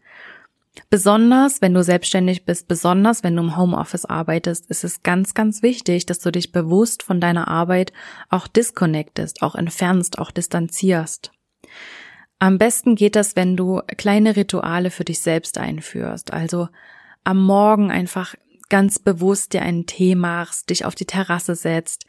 Besonders, 0.89 1.61
wenn 1.61 1.73
du 1.73 1.83
selbstständig 1.83 2.45
bist, 2.45 2.67
besonders 2.67 3.23
wenn 3.23 3.35
du 3.35 3.43
im 3.43 3.57
Homeoffice 3.57 4.05
arbeitest, 4.05 4.69
ist 4.69 4.83
es 4.83 5.03
ganz, 5.03 5.33
ganz 5.33 5.61
wichtig, 5.61 6.05
dass 6.05 6.19
du 6.19 6.31
dich 6.31 6.51
bewusst 6.51 7.03
von 7.03 7.19
deiner 7.19 7.49
Arbeit 7.49 7.91
auch 8.29 8.47
disconnectest, 8.47 9.41
auch 9.41 9.55
entfernst, 9.55 10.17
auch 10.19 10.31
distanzierst. 10.31 11.31
Am 12.39 12.57
besten 12.57 12.95
geht 12.95 13.15
das, 13.15 13.35
wenn 13.35 13.57
du 13.57 13.81
kleine 13.97 14.35
Rituale 14.35 14.91
für 14.91 15.03
dich 15.03 15.19
selbst 15.19 15.57
einführst. 15.57 16.33
Also 16.33 16.69
am 17.23 17.45
Morgen 17.45 17.91
einfach 17.91 18.35
ganz 18.69 18.97
bewusst 18.97 19.53
dir 19.53 19.61
einen 19.61 19.85
Tee 19.85 20.15
machst, 20.15 20.69
dich 20.69 20.85
auf 20.85 20.95
die 20.95 21.05
Terrasse 21.05 21.55
setzt, 21.55 22.05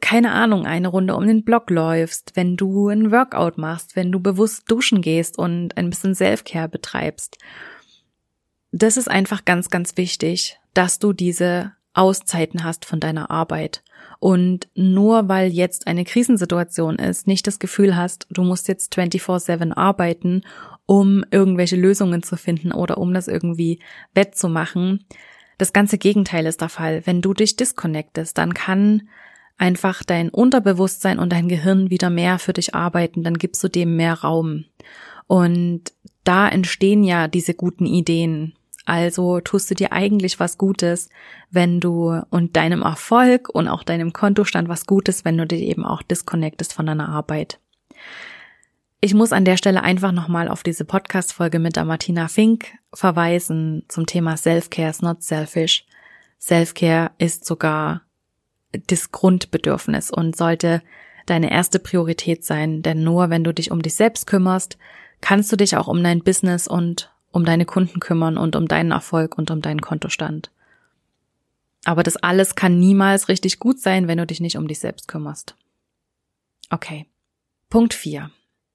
keine 0.00 0.32
Ahnung, 0.32 0.66
eine 0.66 0.88
Runde 0.88 1.16
um 1.16 1.26
den 1.26 1.44
Block 1.44 1.70
läufst, 1.70 2.32
wenn 2.34 2.56
du 2.56 2.88
ein 2.88 3.10
Workout 3.10 3.58
machst, 3.58 3.96
wenn 3.96 4.12
du 4.12 4.20
bewusst 4.20 4.70
duschen 4.70 5.02
gehst 5.02 5.38
und 5.38 5.76
ein 5.76 5.90
bisschen 5.90 6.14
Selfcare 6.14 6.68
betreibst. 6.68 7.38
Das 8.72 8.96
ist 8.96 9.08
einfach 9.08 9.44
ganz, 9.44 9.70
ganz 9.70 9.96
wichtig, 9.96 10.58
dass 10.74 10.98
du 10.98 11.12
diese 11.12 11.72
Auszeiten 11.94 12.64
hast 12.64 12.84
von 12.84 13.00
deiner 13.00 13.30
Arbeit. 13.30 13.82
Und 14.18 14.68
nur 14.74 15.28
weil 15.28 15.50
jetzt 15.50 15.86
eine 15.86 16.04
Krisensituation 16.04 16.96
ist, 16.96 17.26
nicht 17.26 17.46
das 17.46 17.58
Gefühl 17.58 17.96
hast, 17.96 18.26
du 18.30 18.42
musst 18.42 18.68
jetzt 18.68 18.96
24-7 18.96 19.74
arbeiten, 19.74 20.42
um 20.84 21.24
irgendwelche 21.30 21.76
Lösungen 21.76 22.22
zu 22.22 22.36
finden 22.36 22.72
oder 22.72 22.98
um 22.98 23.12
das 23.12 23.28
irgendwie 23.28 23.80
wettzumachen. 24.14 25.04
Das 25.58 25.72
ganze 25.72 25.98
Gegenteil 25.98 26.46
ist 26.46 26.60
der 26.60 26.68
Fall. 26.68 27.06
Wenn 27.06 27.22
du 27.22 27.34
dich 27.34 27.56
disconnectest, 27.56 28.36
dann 28.36 28.54
kann 28.54 29.08
einfach 29.58 30.02
dein 30.02 30.28
Unterbewusstsein 30.28 31.18
und 31.18 31.32
dein 31.32 31.48
Gehirn 31.48 31.90
wieder 31.90 32.10
mehr 32.10 32.38
für 32.38 32.52
dich 32.52 32.74
arbeiten, 32.74 33.22
dann 33.22 33.38
gibst 33.38 33.62
du 33.64 33.68
dem 33.68 33.96
mehr 33.96 34.14
Raum. 34.14 34.64
Und 35.26 35.92
da 36.24 36.48
entstehen 36.48 37.04
ja 37.04 37.28
diese 37.28 37.54
guten 37.54 37.86
Ideen. 37.86 38.54
Also 38.84 39.40
tust 39.40 39.70
du 39.70 39.74
dir 39.74 39.92
eigentlich 39.92 40.38
was 40.38 40.58
Gutes, 40.58 41.08
wenn 41.50 41.80
du 41.80 42.20
und 42.30 42.56
deinem 42.56 42.82
Erfolg 42.82 43.48
und 43.48 43.66
auch 43.66 43.82
deinem 43.82 44.12
Kontostand 44.12 44.68
was 44.68 44.86
Gutes, 44.86 45.24
wenn 45.24 45.36
du 45.36 45.46
dich 45.46 45.62
eben 45.62 45.84
auch 45.84 46.02
disconnectest 46.02 46.72
von 46.72 46.86
deiner 46.86 47.08
Arbeit. 47.08 47.58
Ich 49.00 49.12
muss 49.12 49.32
an 49.32 49.44
der 49.44 49.56
Stelle 49.56 49.82
einfach 49.82 50.12
nochmal 50.12 50.48
auf 50.48 50.62
diese 50.62 50.84
Podcast-Folge 50.84 51.58
mit 51.58 51.76
der 51.76 51.84
Martina 51.84 52.28
Fink 52.28 52.66
verweisen 52.94 53.84
zum 53.88 54.06
Thema 54.06 54.36
Self-Care 54.36 54.90
is 54.90 55.02
not 55.02 55.22
selfish. 55.22 55.84
Self-Care 56.40 57.10
ist 57.18 57.44
sogar 57.44 58.05
das 58.86 59.12
Grundbedürfnis 59.12 60.10
und 60.10 60.36
sollte 60.36 60.82
deine 61.26 61.50
erste 61.50 61.78
Priorität 61.78 62.44
sein, 62.44 62.82
denn 62.82 63.02
nur 63.02 63.30
wenn 63.30 63.44
du 63.44 63.52
dich 63.52 63.70
um 63.70 63.82
dich 63.82 63.94
selbst 63.94 64.26
kümmerst, 64.26 64.78
kannst 65.20 65.50
du 65.50 65.56
dich 65.56 65.76
auch 65.76 65.88
um 65.88 66.02
dein 66.02 66.22
Business 66.22 66.68
und 66.68 67.12
um 67.32 67.44
deine 67.44 67.66
Kunden 67.66 68.00
kümmern 68.00 68.38
und 68.38 68.56
um 68.56 68.68
deinen 68.68 68.92
Erfolg 68.92 69.36
und 69.36 69.50
um 69.50 69.60
deinen 69.60 69.80
Kontostand. 69.80 70.50
Aber 71.84 72.02
das 72.02 72.16
alles 72.16 72.54
kann 72.54 72.78
niemals 72.78 73.28
richtig 73.28 73.58
gut 73.58 73.78
sein, 73.80 74.08
wenn 74.08 74.18
du 74.18 74.26
dich 74.26 74.40
nicht 74.40 74.56
um 74.56 74.66
dich 74.66 74.80
selbst 74.80 75.08
kümmerst. 75.08 75.56
Okay. 76.70 77.06
Punkt 77.68 77.94
4. 77.94 78.30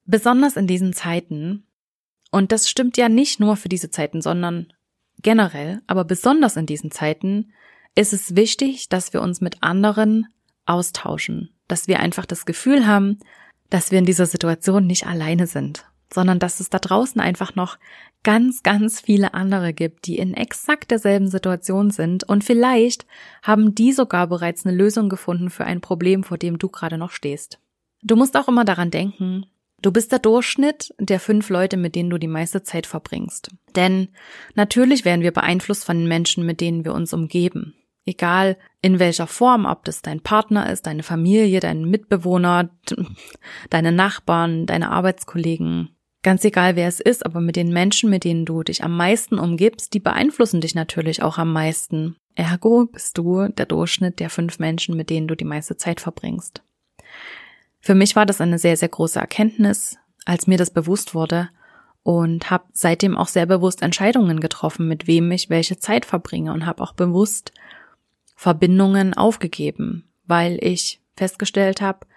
Besonders 0.06 0.56
in 0.56 0.68
diesen 0.68 0.94
Zeiten, 0.94 1.66
und 2.32 2.52
das 2.52 2.70
stimmt 2.70 2.98
ja 2.98 3.10
nicht 3.10 3.40
nur 3.40 3.58
für 3.58 3.70
diese 3.70 3.90
Zeiten, 3.90 4.22
sondern 4.22 4.72
generell, 5.22 5.82
aber 5.88 6.04
besonders 6.04 6.56
in 6.56 6.66
diesen 6.66 6.92
Zeiten, 6.92 7.52
ist 7.96 8.14
es 8.14 8.36
wichtig, 8.36 8.90
dass 8.90 9.14
wir 9.14 9.22
uns 9.22 9.42
mit 9.42 9.62
anderen 9.62 10.28
austauschen, 10.66 11.50
dass 11.68 11.88
wir 11.88 12.00
einfach 12.00 12.26
das 12.26 12.46
Gefühl 12.46 12.88
haben, 12.88 13.20
dass 13.70 13.92
wir 13.92 14.00
in 14.00 14.06
dieser 14.06 14.26
Situation 14.26 14.88
nicht 14.88 15.08
alleine 15.08 15.48
sind, 15.48 15.86
sondern 16.14 16.40
dass 16.40 16.60
es 16.60 16.70
da 16.70 16.80
draußen 16.80 17.22
einfach 17.22 17.56
noch 17.56 17.78
ganz, 18.24 18.64
ganz 18.64 19.02
viele 19.02 19.34
andere 19.34 19.74
gibt, 19.74 20.06
die 20.06 20.18
in 20.18 20.34
exakt 20.34 20.92
derselben 20.92 21.28
Situation 21.28 21.90
sind 21.90 22.24
und 22.24 22.44
vielleicht 22.44 23.06
haben 23.42 23.76
die 23.76 23.92
sogar 23.92 24.28
bereits 24.28 24.66
eine 24.66 24.76
Lösung 24.76 25.10
gefunden 25.10 25.50
für 25.50 25.66
ein 25.66 25.82
Problem, 25.82 26.24
vor 26.24 26.38
dem 26.38 26.60
du 26.60 26.70
gerade 26.70 26.98
noch 26.98 27.12
stehst. 27.12 27.60
Du 28.04 28.16
musst 28.16 28.38
auch 28.38 28.48
immer 28.48 28.66
daran 28.66 28.92
denken, 28.92 29.46
Du 29.82 29.92
bist 29.92 30.12
der 30.12 30.20
Durchschnitt 30.20 30.94
der 31.00 31.20
fünf 31.20 31.50
Leute, 31.50 31.76
mit 31.76 31.96
denen 31.96 32.12
du 32.12 32.20
die 32.20 32.28
meiste 32.28 32.62
Zeit 32.62 32.86
verbringst. 32.86 33.50
Denn 33.76 34.10
natürlich 34.54 35.06
werden 35.06 35.22
wir 35.22 35.32
beeinflusst 35.32 35.86
von 35.86 35.98
den 35.98 36.08
Menschen, 36.08 36.46
mit 36.46 36.62
denen 36.62 36.86
wir 36.86 36.94
uns 36.94 37.14
umgeben. 37.14 37.74
Egal 38.12 38.58
in 38.82 39.00
welcher 39.00 39.26
Form, 39.26 39.66
ob 39.66 39.86
das 39.86 40.02
dein 40.02 40.20
Partner 40.20 40.70
ist, 40.70 40.86
deine 40.86 41.02
Familie, 41.02 41.62
dein 41.62 41.86
Mitbewohner, 41.86 42.70
deine 43.70 43.94
Nachbarn, 43.94 44.66
deine 44.66 44.92
Arbeitskollegen. 44.92 45.96
Ganz 46.22 46.44
egal, 46.44 46.76
wer 46.76 46.90
es 46.90 47.00
ist, 47.00 47.26
aber 47.26 47.40
mit 47.40 47.56
den 47.56 47.72
Menschen, 47.72 48.10
mit 48.10 48.26
denen 48.26 48.44
du 48.44 48.64
dich 48.64 48.84
am 48.84 48.98
meisten 48.98 49.40
umgibst, 49.40 49.94
die 49.94 50.02
beeinflussen 50.02 50.60
dich 50.60 50.76
natürlich 50.76 51.24
auch 51.24 51.38
am 51.38 51.54
meisten. 51.54 52.18
Ergo 52.36 52.86
bist 52.86 53.18
du 53.18 53.48
der 53.48 53.66
Durchschnitt 53.66 54.20
der 54.20 54.30
fünf 54.30 54.60
Menschen, 54.60 54.98
mit 54.98 55.10
denen 55.10 55.30
du 55.30 55.36
die 55.36 55.46
meiste 55.46 55.78
Zeit 55.78 56.02
verbringst. 56.02 56.64
Für 57.80 57.96
mich 57.96 58.18
war 58.18 58.26
das 58.26 58.42
eine 58.42 58.60
sehr, 58.60 58.76
sehr 58.76 58.90
große 58.90 59.20
Erkenntnis, 59.20 59.98
als 60.26 60.48
mir 60.48 60.58
das 60.58 60.70
bewusst 60.70 61.16
wurde 61.16 61.50
und 62.04 62.52
habe 62.52 62.66
seitdem 62.74 63.16
auch 63.18 63.30
sehr 63.30 63.46
bewusst 63.46 63.82
Entscheidungen 63.82 64.42
getroffen, 64.42 64.90
mit 64.90 65.08
wem 65.08 65.32
ich 65.32 65.50
welche 65.50 65.80
Zeit 65.80 66.06
verbringe 66.06 66.52
und 66.52 66.66
habe 66.66 66.84
auch 66.84 66.92
bewusst 66.92 67.54
Verbindungen 68.42 69.14
aufgegeben, 69.14 70.10
weil 70.26 70.58
ich 70.64 71.00
festgestellt 71.16 71.80
habe, 71.80 72.08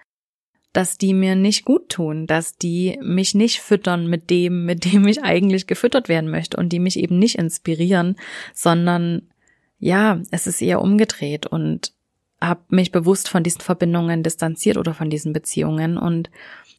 dass 0.73 0.97
die 0.97 1.13
mir 1.13 1.35
nicht 1.35 1.65
gut 1.65 1.89
tun, 1.89 2.25
dass 2.25 2.57
die 2.57 2.97
mich 2.99 3.35
nicht 3.35 3.61
füttern 3.61 4.07
mit 4.07 4.31
dem, 4.31 4.65
mit 4.65 4.91
dem 4.91 5.07
ich 5.07 5.23
eigentlich 5.23 5.67
gefüttert 5.67 6.09
werden 6.09 6.31
möchte 6.31 6.57
und 6.57 6.69
die 6.69 6.79
mich 6.79 6.97
eben 6.97 7.19
nicht 7.19 7.37
inspirieren, 7.37 8.15
sondern 8.55 9.29
ja, 9.77 10.19
es 10.31 10.47
ist 10.47 10.63
eher 10.63 10.81
umgedreht 10.81 11.45
und 11.45 11.93
habe 12.41 12.61
mich 12.69 12.91
bewusst 12.91 13.29
von 13.29 13.43
diesen 13.43 13.61
Verbindungen 13.61 14.23
distanziert 14.23 14.77
oder 14.77 14.95
von 14.95 15.11
diesen 15.11 15.31
Beziehungen 15.31 15.95
und 15.95 16.31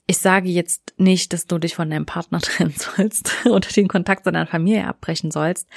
ich 0.08 0.18
sage 0.18 0.48
jetzt 0.48 0.92
nicht, 0.96 1.32
dass 1.32 1.46
du 1.46 1.58
dich 1.58 1.76
von 1.76 1.88
deinem 1.88 2.04
Partner 2.04 2.40
trennen 2.42 2.74
sollst 2.76 3.32
oder 3.44 3.68
den 3.68 3.86
Kontakt 3.86 4.24
zu 4.24 4.32
deiner 4.32 4.48
Familie 4.48 4.88
abbrechen 4.88 5.30
sollst. 5.30 5.68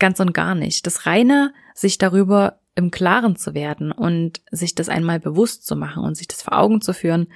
Ganz 0.00 0.18
und 0.18 0.34
gar 0.34 0.56
nicht. 0.56 0.84
Das 0.84 1.06
reine, 1.06 1.54
sich 1.74 1.96
darüber 1.96 2.58
im 2.74 2.90
Klaren 2.90 3.36
zu 3.36 3.54
werden 3.54 3.92
und 3.92 4.40
sich 4.50 4.74
das 4.74 4.88
einmal 4.88 5.20
bewusst 5.20 5.66
zu 5.66 5.76
machen 5.76 6.04
und 6.04 6.16
sich 6.16 6.28
das 6.28 6.42
vor 6.42 6.58
Augen 6.58 6.80
zu 6.80 6.94
führen, 6.94 7.28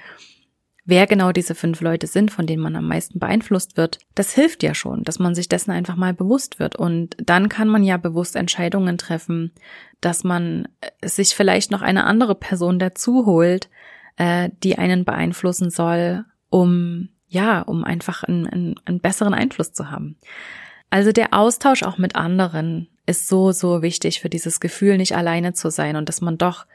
wer 0.87 1.05
genau 1.05 1.31
diese 1.33 1.53
fünf 1.53 1.81
Leute 1.81 2.07
sind, 2.07 2.31
von 2.31 2.47
denen 2.47 2.63
man 2.63 2.75
am 2.75 2.87
meisten 2.87 3.19
beeinflusst 3.19 3.75
wird, 3.75 3.99
das 4.15 4.33
hilft 4.33 4.63
ja 4.63 4.73
schon, 4.73 5.03
dass 5.03 5.19
man 5.19 5.35
sich 5.35 5.49
dessen 5.49 5.71
einfach 5.71 5.97
mal 5.97 6.13
bewusst 6.13 6.59
wird. 6.59 6.77
Und 6.77 7.17
dann 7.23 7.49
kann 7.49 7.67
man 7.67 7.83
ja 7.83 7.97
bewusst 7.97 8.37
Entscheidungen 8.37 8.97
treffen, 8.97 9.51
dass 9.99 10.23
man 10.23 10.69
äh, 10.79 11.07
sich 11.07 11.35
vielleicht 11.35 11.71
noch 11.71 11.81
eine 11.81 12.05
andere 12.05 12.35
Person 12.35 12.79
dazu 12.79 13.25
holt, 13.25 13.69
äh, 14.15 14.49
die 14.63 14.77
einen 14.77 15.03
beeinflussen 15.03 15.69
soll, 15.69 16.23
um 16.49 17.09
ja, 17.27 17.59
um 17.61 17.83
einfach 17.83 18.23
einen, 18.23 18.47
einen, 18.47 18.75
einen 18.85 19.01
besseren 19.01 19.33
Einfluss 19.33 19.73
zu 19.73 19.91
haben. 19.91 20.17
Also 20.89 21.11
der 21.11 21.33
Austausch 21.33 21.83
auch 21.83 21.97
mit 21.97 22.15
anderen 22.15 22.87
ist 23.07 23.27
so, 23.27 23.51
so 23.51 23.81
wichtig 23.81 24.21
für 24.21 24.29
dieses 24.29 24.59
Gefühl, 24.59 24.97
nicht 24.97 25.15
alleine 25.15 25.53
zu 25.53 25.71
sein 25.71 25.95
und 25.95 26.07
dass 26.07 26.21
man 26.21 26.37
doch 26.37 26.65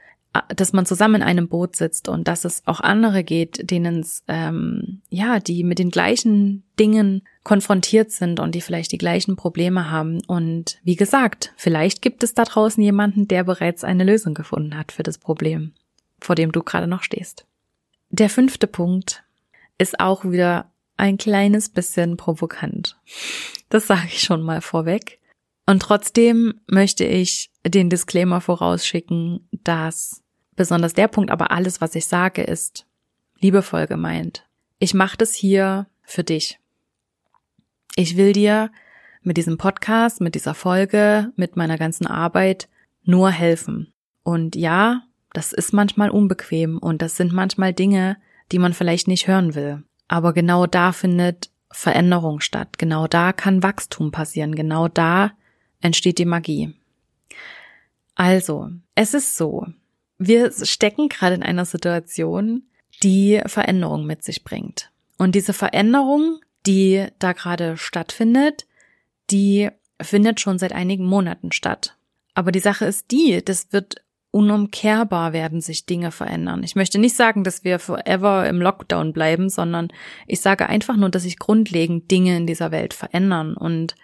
dass 0.56 0.72
man 0.72 0.86
zusammen 0.86 1.16
in 1.16 1.22
einem 1.22 1.48
Boot 1.48 1.76
sitzt 1.76 2.08
und 2.08 2.26
dass 2.26 2.44
es 2.44 2.62
auch 2.66 2.80
andere 2.80 3.22
geht, 3.22 3.70
denen 3.70 4.00
es, 4.00 4.24
ähm, 4.28 5.02
ja, 5.10 5.40
die 5.40 5.62
mit 5.62 5.78
den 5.78 5.90
gleichen 5.90 6.62
Dingen 6.78 7.22
konfrontiert 7.44 8.10
sind 8.10 8.40
und 8.40 8.54
die 8.54 8.62
vielleicht 8.62 8.92
die 8.92 8.98
gleichen 8.98 9.36
Probleme 9.36 9.90
haben. 9.90 10.22
Und 10.26 10.78
wie 10.84 10.96
gesagt, 10.96 11.52
vielleicht 11.56 12.00
gibt 12.00 12.22
es 12.22 12.32
da 12.32 12.44
draußen 12.44 12.82
jemanden, 12.82 13.28
der 13.28 13.44
bereits 13.44 13.84
eine 13.84 14.04
Lösung 14.04 14.32
gefunden 14.32 14.76
hat 14.76 14.92
für 14.92 15.02
das 15.02 15.18
Problem, 15.18 15.72
vor 16.18 16.34
dem 16.34 16.50
du 16.50 16.62
gerade 16.62 16.86
noch 16.86 17.02
stehst. 17.02 17.44
Der 18.08 18.30
fünfte 18.30 18.66
Punkt 18.66 19.24
ist 19.76 20.00
auch 20.00 20.24
wieder 20.24 20.70
ein 20.96 21.18
kleines 21.18 21.68
bisschen 21.68 22.16
provokant. 22.16 22.96
Das 23.68 23.86
sage 23.86 24.06
ich 24.06 24.22
schon 24.22 24.42
mal 24.42 24.62
vorweg. 24.62 25.18
Und 25.66 25.80
trotzdem 25.80 26.54
möchte 26.66 27.04
ich 27.04 27.50
den 27.66 27.88
Disclaimer 27.88 28.40
vorausschicken, 28.40 29.48
dass 29.64 30.22
besonders 30.56 30.94
der 30.94 31.08
Punkt, 31.08 31.30
aber 31.30 31.50
alles, 31.50 31.80
was 31.80 31.94
ich 31.94 32.06
sage, 32.06 32.42
ist 32.42 32.86
liebevoll 33.38 33.86
gemeint. 33.86 34.46
Ich 34.78 34.94
mache 34.94 35.16
das 35.16 35.34
hier 35.34 35.86
für 36.02 36.24
dich. 36.24 36.58
Ich 37.94 38.16
will 38.16 38.32
dir 38.32 38.70
mit 39.22 39.36
diesem 39.36 39.58
Podcast, 39.58 40.20
mit 40.20 40.34
dieser 40.34 40.54
Folge, 40.54 41.32
mit 41.36 41.56
meiner 41.56 41.78
ganzen 41.78 42.06
Arbeit 42.06 42.68
nur 43.04 43.30
helfen. 43.30 43.92
Und 44.24 44.56
ja, 44.56 45.02
das 45.32 45.52
ist 45.52 45.72
manchmal 45.72 46.10
unbequem 46.10 46.78
und 46.78 47.02
das 47.02 47.16
sind 47.16 47.32
manchmal 47.32 47.72
Dinge, 47.72 48.16
die 48.50 48.58
man 48.58 48.74
vielleicht 48.74 49.08
nicht 49.08 49.28
hören 49.28 49.54
will. 49.54 49.82
Aber 50.08 50.32
genau 50.32 50.66
da 50.66 50.92
findet 50.92 51.50
Veränderung 51.70 52.40
statt. 52.40 52.78
Genau 52.78 53.06
da 53.06 53.32
kann 53.32 53.62
Wachstum 53.62 54.10
passieren. 54.10 54.54
Genau 54.54 54.88
da 54.88 55.32
entsteht 55.82 56.18
die 56.18 56.24
Magie. 56.24 56.74
Also, 58.14 58.70
es 58.94 59.14
ist 59.14 59.36
so, 59.36 59.66
wir 60.18 60.52
stecken 60.52 61.08
gerade 61.08 61.34
in 61.34 61.42
einer 61.42 61.64
Situation, 61.64 62.64
die 63.02 63.40
Veränderung 63.46 64.06
mit 64.06 64.22
sich 64.22 64.44
bringt. 64.44 64.90
Und 65.18 65.34
diese 65.34 65.52
Veränderung, 65.52 66.40
die 66.66 67.06
da 67.18 67.32
gerade 67.32 67.76
stattfindet, 67.76 68.66
die 69.30 69.70
findet 70.00 70.40
schon 70.40 70.58
seit 70.58 70.72
einigen 70.72 71.04
Monaten 71.04 71.52
statt. 71.52 71.96
Aber 72.34 72.52
die 72.52 72.60
Sache 72.60 72.84
ist 72.86 73.10
die, 73.10 73.42
das 73.44 73.72
wird 73.72 74.02
unumkehrbar 74.32 75.34
werden 75.34 75.60
sich 75.60 75.84
Dinge 75.84 76.10
verändern. 76.10 76.62
Ich 76.64 76.74
möchte 76.74 76.98
nicht 76.98 77.14
sagen, 77.14 77.44
dass 77.44 77.64
wir 77.64 77.78
forever 77.78 78.48
im 78.48 78.62
Lockdown 78.62 79.12
bleiben, 79.12 79.50
sondern 79.50 79.88
ich 80.26 80.40
sage 80.40 80.68
einfach 80.68 80.96
nur, 80.96 81.10
dass 81.10 81.24
sich 81.24 81.38
grundlegend 81.38 82.10
Dinge 82.10 82.36
in 82.38 82.46
dieser 82.46 82.70
Welt 82.70 82.94
verändern. 82.94 83.54
Und 83.54 83.94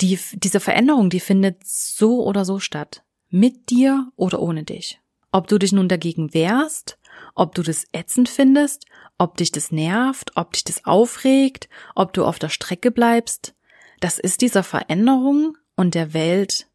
die, 0.00 0.18
diese 0.34 0.60
Veränderung, 0.60 1.10
die 1.10 1.20
findet 1.20 1.66
so 1.66 2.24
oder 2.24 2.44
so 2.44 2.58
statt. 2.58 3.02
Mit 3.30 3.70
dir 3.70 4.10
oder 4.16 4.40
ohne 4.40 4.64
dich. 4.64 5.00
Ob 5.30 5.48
du 5.48 5.58
dich 5.58 5.72
nun 5.72 5.88
dagegen 5.88 6.34
wehrst, 6.34 6.98
ob 7.34 7.54
du 7.54 7.62
das 7.62 7.86
ätzend 7.92 8.28
findest, 8.28 8.84
ob 9.18 9.36
dich 9.36 9.52
das 9.52 9.72
nervt, 9.72 10.32
ob 10.36 10.52
dich 10.52 10.64
das 10.64 10.84
aufregt, 10.84 11.68
ob 11.94 12.12
du 12.12 12.24
auf 12.24 12.38
der 12.38 12.48
Strecke 12.48 12.90
bleibst, 12.90 13.54
das 14.00 14.18
ist 14.18 14.40
dieser 14.40 14.62
Veränderung 14.62 15.56
und 15.76 15.94
der 15.94 16.12
Welt, 16.12 16.66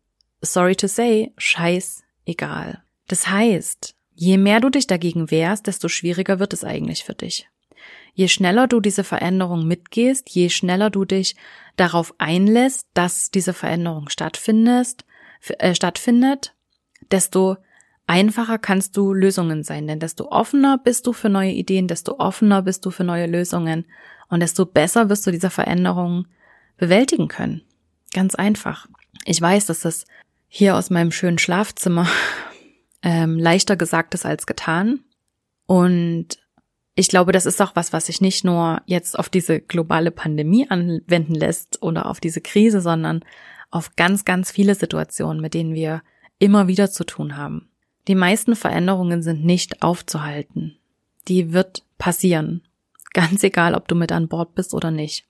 sorry 0.41 0.75
to 0.75 0.87
say, 0.87 1.33
scheiß 1.37 2.03
egal. 2.25 2.83
Das 3.07 3.27
heißt, 3.27 3.95
je 4.15 4.37
mehr 4.37 4.59
du 4.59 4.69
dich 4.69 4.87
dagegen 4.87 5.29
wehrst, 5.29 5.67
desto 5.67 5.89
schwieriger 5.89 6.39
wird 6.39 6.53
es 6.53 6.63
eigentlich 6.63 7.03
für 7.03 7.15
dich. 7.15 7.49
Je 8.17 8.29
schneller 8.29 8.65
du 8.65 8.79
diese 8.79 9.03
Veränderung 9.03 9.67
mitgehst, 9.67 10.31
je 10.31 10.49
schneller 10.49 10.89
du 10.89 11.05
dich 11.05 11.35
darauf 11.75 12.15
einlässt, 12.17 12.87
dass 12.95 13.29
diese 13.29 13.53
Veränderung 13.53 14.09
stattfindet, 14.09 15.05
äh, 15.59 15.75
stattfindet, 15.75 16.55
desto 17.11 17.57
einfacher 18.07 18.57
kannst 18.57 18.97
du 18.97 19.13
Lösungen 19.13 19.63
sein, 19.63 19.85
denn 19.85 19.99
desto 19.99 20.31
offener 20.31 20.79
bist 20.79 21.05
du 21.05 21.13
für 21.13 21.29
neue 21.29 21.51
Ideen, 21.51 21.87
desto 21.87 22.17
offener 22.17 22.63
bist 22.63 22.87
du 22.87 22.89
für 22.89 23.03
neue 23.03 23.27
Lösungen 23.27 23.85
und 24.29 24.39
desto 24.39 24.65
besser 24.65 25.09
wirst 25.09 25.27
du 25.27 25.31
diese 25.31 25.51
Veränderungen 25.51 26.27
bewältigen 26.77 27.27
können. 27.27 27.61
Ganz 28.15 28.33
einfach. 28.33 28.87
Ich 29.25 29.39
weiß, 29.39 29.67
dass 29.67 29.81
das 29.81 30.05
hier 30.47 30.75
aus 30.75 30.89
meinem 30.89 31.11
schönen 31.11 31.37
Schlafzimmer 31.37 32.07
ähm, 33.03 33.37
leichter 33.37 33.75
gesagt 33.75 34.15
ist 34.15 34.25
als 34.25 34.47
getan. 34.47 35.01
Und 35.67 36.39
ich 36.99 37.09
glaube, 37.09 37.31
das 37.31 37.45
ist 37.45 37.61
auch 37.61 37.75
was, 37.75 37.93
was 37.93 38.07
sich 38.07 38.21
nicht 38.21 38.43
nur 38.43 38.81
jetzt 38.87 39.19
auf 39.19 39.29
diese 39.29 39.59
globale 39.59 40.09
Pandemie 40.09 40.67
anwenden 40.67 41.35
lässt 41.35 41.83
oder 41.83 42.07
auf 42.07 42.19
diese 42.19 42.41
Krise, 42.41 42.81
sondern 42.81 43.23
auf 43.69 43.95
ganz, 43.95 44.25
ganz 44.25 44.49
viele 44.49 44.73
Situationen, 44.73 45.39
mit 45.39 45.53
denen 45.53 45.75
wir 45.75 46.01
immer 46.39 46.67
wieder 46.67 46.89
zu 46.89 47.03
tun 47.03 47.37
haben. 47.37 47.69
Die 48.07 48.15
meisten 48.15 48.55
Veränderungen 48.55 49.21
sind 49.21 49.45
nicht 49.45 49.83
aufzuhalten. 49.83 50.75
Die 51.27 51.53
wird 51.53 51.83
passieren. 51.99 52.63
Ganz 53.13 53.43
egal, 53.43 53.75
ob 53.75 53.87
du 53.87 53.93
mit 53.93 54.11
an 54.11 54.27
Bord 54.27 54.55
bist 54.55 54.73
oder 54.73 54.89
nicht. 54.89 55.27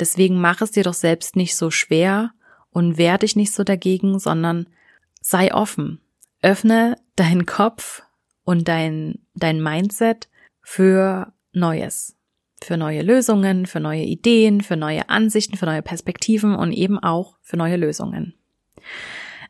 Deswegen 0.00 0.40
mach 0.40 0.62
es 0.62 0.70
dir 0.70 0.84
doch 0.84 0.94
selbst 0.94 1.36
nicht 1.36 1.54
so 1.54 1.70
schwer 1.70 2.30
und 2.70 2.96
wehr 2.96 3.18
dich 3.18 3.36
nicht 3.36 3.52
so 3.52 3.62
dagegen, 3.62 4.18
sondern 4.18 4.66
sei 5.20 5.52
offen. 5.52 6.00
Öffne 6.40 6.96
deinen 7.14 7.44
Kopf 7.44 8.04
und 8.44 8.68
dein, 8.68 9.18
dein 9.34 9.62
Mindset 9.62 10.30
für 10.70 11.32
Neues. 11.54 12.14
Für 12.62 12.76
neue 12.76 13.00
Lösungen, 13.00 13.64
für 13.64 13.80
neue 13.80 14.02
Ideen, 14.02 14.60
für 14.60 14.76
neue 14.76 15.08
Ansichten, 15.08 15.56
für 15.56 15.64
neue 15.64 15.80
Perspektiven 15.80 16.54
und 16.54 16.72
eben 16.72 16.98
auch 16.98 17.38
für 17.40 17.56
neue 17.56 17.76
Lösungen. 17.76 18.34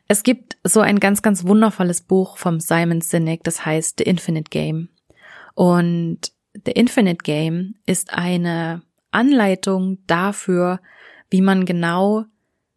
Es 0.07 0.23
gibt 0.23 0.57
so 0.63 0.79
ein 0.79 1.01
ganz, 1.01 1.21
ganz 1.21 1.43
wundervolles 1.43 2.01
Buch 2.01 2.37
vom 2.37 2.61
Simon 2.61 3.01
Sinek, 3.01 3.43
das 3.43 3.65
heißt 3.65 3.95
The 3.97 4.05
Infinite 4.05 4.49
Game. 4.49 4.87
Und 5.55 6.31
The 6.53 6.71
Infinite 6.71 7.21
Game 7.21 7.75
ist 7.85 8.13
eine 8.13 8.81
Anleitung 9.11 9.97
dafür, 10.07 10.79
wie 11.29 11.41
man 11.41 11.65
genau 11.65 12.23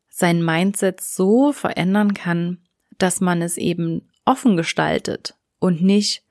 sein 0.09 0.45
Mindset 0.45 1.01
so 1.01 1.53
verändern 1.53 2.13
kann, 2.13 2.59
dass 2.99 3.21
man 3.21 3.41
es 3.41 3.57
eben 3.57 4.09
offen 4.25 4.57
gestaltet 4.57 5.37
und 5.61 5.81
nicht 5.81 6.25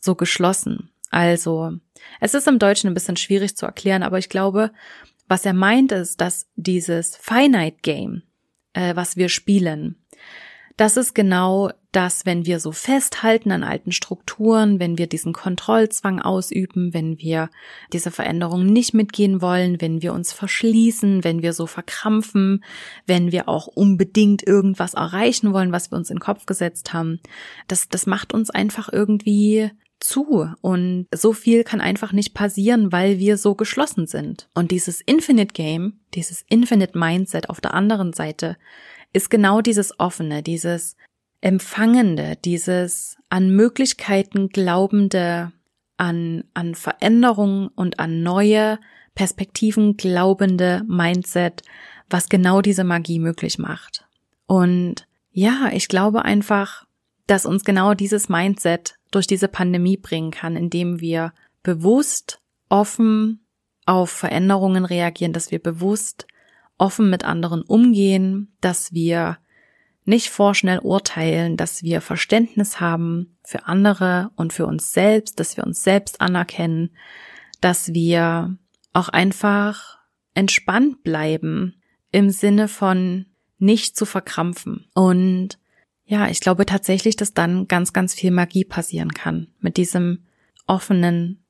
so 0.00 0.16
geschlossen. 0.16 0.91
Also, 1.12 1.72
es 2.20 2.32
ist 2.32 2.48
im 2.48 2.58
Deutschen 2.58 2.88
ein 2.88 2.94
bisschen 2.94 3.18
schwierig 3.18 3.54
zu 3.54 3.66
erklären, 3.66 4.02
aber 4.02 4.18
ich 4.18 4.30
glaube, 4.30 4.72
was 5.28 5.44
er 5.44 5.52
meint 5.52 5.92
ist, 5.92 6.20
dass 6.22 6.48
dieses 6.56 7.16
Finite 7.16 7.76
Game, 7.82 8.22
äh, 8.72 8.96
was 8.96 9.16
wir 9.16 9.28
spielen, 9.28 10.02
das 10.78 10.96
ist 10.96 11.14
genau 11.14 11.70
das, 11.92 12.24
wenn 12.24 12.46
wir 12.46 12.58
so 12.60 12.72
festhalten 12.72 13.52
an 13.52 13.62
alten 13.62 13.92
Strukturen, 13.92 14.80
wenn 14.80 14.96
wir 14.96 15.06
diesen 15.06 15.34
Kontrollzwang 15.34 16.18
ausüben, 16.18 16.94
wenn 16.94 17.18
wir 17.18 17.50
diese 17.92 18.10
Veränderung 18.10 18.64
nicht 18.64 18.94
mitgehen 18.94 19.42
wollen, 19.42 19.82
wenn 19.82 20.00
wir 20.00 20.14
uns 20.14 20.32
verschließen, 20.32 21.24
wenn 21.24 21.42
wir 21.42 21.52
so 21.52 21.66
verkrampfen, 21.66 22.64
wenn 23.06 23.32
wir 23.32 23.50
auch 23.50 23.66
unbedingt 23.66 24.46
irgendwas 24.46 24.94
erreichen 24.94 25.52
wollen, 25.52 25.72
was 25.72 25.92
wir 25.92 25.98
uns 25.98 26.08
in 26.08 26.16
den 26.16 26.22
Kopf 26.22 26.46
gesetzt 26.46 26.94
haben. 26.94 27.20
Das, 27.68 27.90
das 27.90 28.06
macht 28.06 28.32
uns 28.32 28.48
einfach 28.48 28.90
irgendwie 28.90 29.70
zu 30.02 30.48
und 30.60 31.06
so 31.14 31.32
viel 31.32 31.64
kann 31.64 31.80
einfach 31.80 32.12
nicht 32.12 32.34
passieren, 32.34 32.92
weil 32.92 33.18
wir 33.18 33.36
so 33.36 33.54
geschlossen 33.54 34.06
sind. 34.06 34.48
Und 34.54 34.70
dieses 34.70 35.00
Infinite 35.00 35.54
Game, 35.54 36.00
dieses 36.14 36.44
Infinite 36.48 36.98
Mindset 36.98 37.48
auf 37.48 37.60
der 37.60 37.74
anderen 37.74 38.12
Seite, 38.12 38.56
ist 39.12 39.30
genau 39.30 39.60
dieses 39.60 39.98
Offene, 39.98 40.42
dieses 40.42 40.96
Empfangende, 41.40 42.36
dieses 42.44 43.16
an 43.28 43.54
Möglichkeiten 43.54 44.48
glaubende, 44.48 45.52
an, 45.96 46.44
an 46.54 46.74
Veränderungen 46.74 47.68
und 47.68 47.98
an 47.98 48.22
neue 48.22 48.78
Perspektiven 49.14 49.96
glaubende 49.96 50.82
Mindset, 50.86 51.62
was 52.08 52.28
genau 52.28 52.62
diese 52.62 52.84
Magie 52.84 53.18
möglich 53.18 53.58
macht. 53.58 54.06
Und 54.46 55.06
ja, 55.32 55.70
ich 55.72 55.88
glaube 55.88 56.24
einfach, 56.24 56.86
dass 57.26 57.46
uns 57.46 57.64
genau 57.64 57.94
dieses 57.94 58.28
Mindset 58.28 58.96
durch 59.10 59.26
diese 59.26 59.48
Pandemie 59.48 59.96
bringen 59.96 60.30
kann, 60.30 60.56
indem 60.56 61.00
wir 61.00 61.32
bewusst 61.62 62.40
offen 62.68 63.46
auf 63.86 64.10
Veränderungen 64.10 64.84
reagieren, 64.84 65.32
dass 65.32 65.50
wir 65.50 65.58
bewusst 65.58 66.26
offen 66.78 67.10
mit 67.10 67.24
anderen 67.24 67.62
umgehen, 67.62 68.56
dass 68.60 68.92
wir 68.92 69.38
nicht 70.04 70.30
vorschnell 70.30 70.80
urteilen, 70.80 71.56
dass 71.56 71.82
wir 71.82 72.00
Verständnis 72.00 72.80
haben 72.80 73.36
für 73.44 73.66
andere 73.66 74.30
und 74.34 74.52
für 74.52 74.66
uns 74.66 74.92
selbst, 74.92 75.38
dass 75.38 75.56
wir 75.56 75.64
uns 75.64 75.82
selbst 75.82 76.20
anerkennen, 76.20 76.90
dass 77.60 77.92
wir 77.92 78.56
auch 78.92 79.08
einfach 79.08 79.98
entspannt 80.34 81.04
bleiben 81.04 81.80
im 82.10 82.30
Sinne 82.30 82.68
von 82.68 83.26
nicht 83.58 83.96
zu 83.96 84.04
verkrampfen. 84.04 84.86
Und 84.94 85.58
ja, 86.12 86.28
ich 86.28 86.40
glaube 86.40 86.66
tatsächlich, 86.66 87.16
dass 87.16 87.32
dann 87.32 87.68
ganz, 87.68 87.94
ganz 87.94 88.12
viel 88.12 88.32
Magie 88.32 88.66
passieren 88.66 89.14
kann 89.14 89.46
mit 89.60 89.78
diesem 89.78 90.18
offenen 90.66 91.42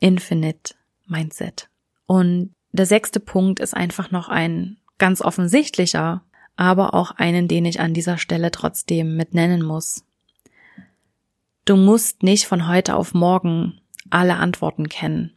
Infinite 0.00 0.74
Mindset. 1.06 1.68
Und 2.06 2.54
der 2.72 2.86
sechste 2.86 3.20
Punkt 3.20 3.60
ist 3.60 3.74
einfach 3.74 4.10
noch 4.10 4.30
ein 4.30 4.78
ganz 4.96 5.20
offensichtlicher, 5.20 6.22
aber 6.56 6.94
auch 6.94 7.10
einen, 7.10 7.46
den 7.46 7.66
ich 7.66 7.78
an 7.78 7.92
dieser 7.92 8.16
Stelle 8.16 8.50
trotzdem 8.50 9.16
mit 9.16 9.34
nennen 9.34 9.62
muss. 9.62 10.02
Du 11.66 11.76
musst 11.76 12.22
nicht 12.22 12.46
von 12.46 12.68
heute 12.68 12.96
auf 12.96 13.12
morgen 13.12 13.82
alle 14.08 14.36
Antworten 14.36 14.88
kennen. 14.88 15.34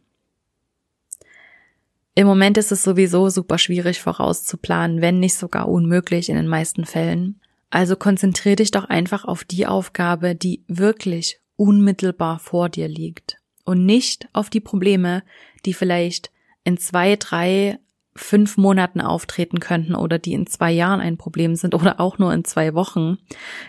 Im 2.14 2.26
Moment 2.26 2.56
ist 2.56 2.72
es 2.72 2.82
sowieso 2.82 3.28
super 3.28 3.58
schwierig 3.58 4.00
vorauszuplanen, 4.00 5.02
wenn 5.02 5.20
nicht 5.20 5.34
sogar 5.34 5.68
unmöglich 5.68 6.30
in 6.30 6.36
den 6.36 6.48
meisten 6.48 6.86
Fällen. 6.86 7.42
Also 7.70 7.96
konzentrier 7.96 8.56
dich 8.56 8.72
doch 8.72 8.84
einfach 8.84 9.24
auf 9.24 9.44
die 9.44 9.66
Aufgabe, 9.66 10.34
die 10.34 10.64
wirklich 10.66 11.40
unmittelbar 11.56 12.38
vor 12.38 12.68
dir 12.68 12.88
liegt 12.88 13.36
und 13.64 13.86
nicht 13.86 14.28
auf 14.32 14.50
die 14.50 14.60
Probleme, 14.60 15.22
die 15.64 15.74
vielleicht 15.74 16.30
in 16.64 16.78
zwei, 16.78 17.16
drei, 17.16 17.78
fünf 18.16 18.56
Monaten 18.56 19.00
auftreten 19.00 19.60
könnten 19.60 19.94
oder 19.94 20.18
die 20.18 20.32
in 20.32 20.46
zwei 20.46 20.72
Jahren 20.72 21.00
ein 21.00 21.16
Problem 21.16 21.54
sind 21.54 21.74
oder 21.74 22.00
auch 22.00 22.18
nur 22.18 22.34
in 22.34 22.44
zwei 22.44 22.74
Wochen. 22.74 23.18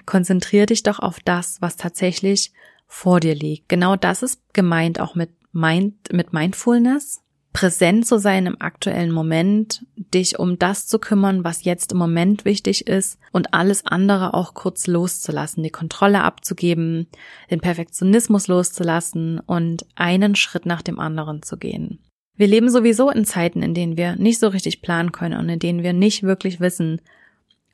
Konzentrier 0.06 0.66
dich 0.66 0.84
doch 0.84 1.00
auf 1.00 1.20
das, 1.20 1.62
was 1.62 1.78
tatsächlich 1.78 2.52
vor 2.88 3.20
dir 3.20 3.36
liegt. 3.36 3.70
Genau 3.70 3.96
das 3.96 4.24
ist 4.24 4.42
gemeint 4.54 5.00
auch 5.00 5.16
mit 5.16 5.30
Mind, 5.54 6.12
mit 6.12 6.34
Mindfulness. 6.34 7.21
Präsent 7.54 8.08
zu 8.08 8.18
sein 8.18 8.46
im 8.46 8.62
aktuellen 8.62 9.12
Moment, 9.12 9.86
dich 9.96 10.40
um 10.40 10.58
das 10.58 10.88
zu 10.88 11.00
kümmern, 11.00 11.44
was 11.44 11.66
jetzt 11.66 11.92
im 11.92 11.98
Moment 11.98 12.46
wichtig 12.46 12.88
ist 12.88 13.20
und 13.32 13.54
alles 13.54 13.86
andere 13.86 14.34
auch 14.34 14.54
kurz 14.54 14.88
loszulassen, 14.88 15.62
die 15.62 15.70
Kontrolle 15.70 16.24
abzugeben, 16.24 17.08
den 17.50 17.60
Perfektionismus 17.60 18.48
loszulassen 18.48 19.40
und 19.40 19.86
einen 19.96 20.36
Schritt 20.36 20.66
nach 20.66 20.82
dem 20.82 21.00
anderen 21.00 21.44
zu 21.44 21.58
gehen. 21.58 22.00
Wir 22.36 22.48
leben 22.48 22.70
sowieso 22.70 23.10
in 23.10 23.26
Zeiten, 23.26 23.62
in 23.62 23.74
denen 23.74 23.98
wir 23.98 24.16
nicht 24.16 24.40
so 24.40 24.48
richtig 24.48 24.82
planen 24.82 25.12
können 25.12 25.38
und 25.38 25.50
in 25.50 25.60
denen 25.60 25.84
wir 25.84 25.94
nicht 25.94 26.24
wirklich 26.24 26.60
wissen, 26.62 27.02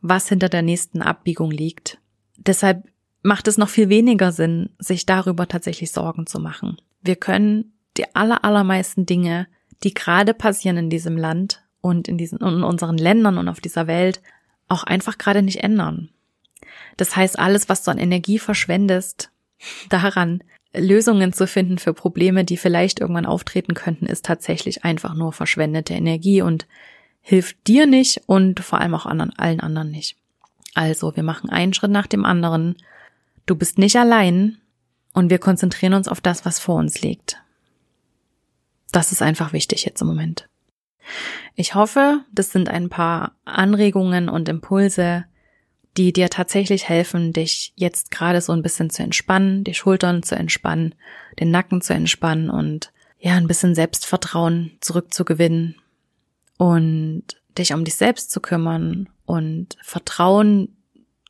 was 0.02 0.28
hinter 0.28 0.50
der 0.50 0.64
nächsten 0.64 1.02
Abbiegung 1.02 1.52
liegt. 1.52 2.00
Deshalb 2.38 2.84
macht 3.22 3.48
es 3.48 3.58
noch 3.58 3.70
viel 3.70 3.90
weniger 3.90 4.32
Sinn, 4.32 4.70
sich 4.80 5.06
darüber 5.06 5.48
tatsächlich 5.48 5.92
Sorgen 5.92 6.26
zu 6.26 6.40
machen. 6.40 6.78
Wir 7.02 7.16
können 7.16 7.74
die 7.98 8.16
aller, 8.16 8.44
allermeisten 8.44 9.06
Dinge, 9.06 9.48
die 9.84 9.94
gerade 9.94 10.34
passieren 10.34 10.78
in 10.78 10.90
diesem 10.90 11.18
Land 11.18 11.64
und 11.82 12.08
in 12.08 12.18
diesen, 12.18 12.40
in 12.40 12.64
unseren 12.64 12.98
Ländern 12.98 13.38
und 13.38 13.48
auf 13.48 13.60
dieser 13.60 13.88
Welt, 13.88 14.22
auch 14.68 14.84
einfach 14.84 15.18
gerade 15.18 15.42
nicht 15.42 15.64
ändern. 15.64 16.10
Das 16.98 17.16
heißt, 17.16 17.40
alles, 17.40 17.70
was 17.70 17.84
du 17.84 17.92
an 17.92 17.98
Energie 17.98 18.40
verschwendest, 18.40 19.32
daran 19.90 20.44
Lösungen 20.76 21.34
zu 21.34 21.48
finden 21.48 21.78
für 21.78 21.94
Probleme, 21.94 22.44
die 22.44 22.58
vielleicht 22.58 23.00
irgendwann 23.00 23.26
auftreten 23.26 23.74
könnten, 23.74 24.06
ist 24.06 24.26
tatsächlich 24.26 24.84
einfach 24.84 25.14
nur 25.14 25.34
verschwendete 25.34 25.94
Energie 25.94 26.42
und 26.42 26.68
hilft 27.22 27.68
dir 27.68 27.88
nicht 27.88 28.22
und 28.26 28.60
vor 28.60 28.80
allem 28.80 28.94
auch 28.94 29.06
anderen, 29.06 29.38
allen 29.38 29.60
anderen 29.60 29.92
nicht. 29.92 30.18
Also, 30.76 31.16
wir 31.16 31.24
machen 31.24 31.50
einen 31.50 31.74
Schritt 31.74 31.92
nach 31.92 32.08
dem 32.08 32.26
anderen. 32.26 32.76
Du 33.46 33.56
bist 33.56 33.78
nicht 33.78 33.96
allein 33.96 34.58
und 35.14 35.30
wir 35.30 35.40
konzentrieren 35.40 35.94
uns 35.94 36.08
auf 36.08 36.22
das, 36.22 36.46
was 36.46 36.60
vor 36.60 36.76
uns 36.76 37.02
liegt. 37.02 37.42
Das 38.92 39.12
ist 39.12 39.22
einfach 39.22 39.54
wichtig 39.54 39.86
jetzt 39.86 40.02
im 40.02 40.08
Moment. 40.08 40.48
Ich 41.56 41.76
hoffe, 41.76 42.22
das 42.32 42.52
sind 42.52 42.70
ein 42.70 42.90
paar 42.90 43.36
Anregungen 43.46 44.30
und 44.30 44.50
Impulse, 44.50 45.26
die 45.98 46.14
dir 46.14 46.30
tatsächlich 46.30 46.88
helfen, 46.88 47.34
dich 47.34 47.74
jetzt 47.76 48.12
gerade 48.12 48.42
so 48.42 48.54
ein 48.54 48.62
bisschen 48.62 48.90
zu 48.90 49.02
entspannen, 49.02 49.64
die 49.64 49.74
Schultern 49.74 50.22
zu 50.22 50.36
entspannen, 50.36 50.94
den 51.40 51.50
Nacken 51.50 51.82
zu 51.82 51.94
entspannen 51.94 52.50
und 52.50 52.92
ja, 53.20 53.36
ein 53.36 53.48
bisschen 53.48 53.74
Selbstvertrauen 53.74 54.78
zurückzugewinnen 54.80 55.76
und 56.58 57.24
dich 57.58 57.74
um 57.74 57.84
dich 57.84 57.96
selbst 57.96 58.30
zu 58.30 58.42
kümmern 58.42 59.10
und 59.26 59.76
Vertrauen 59.82 60.78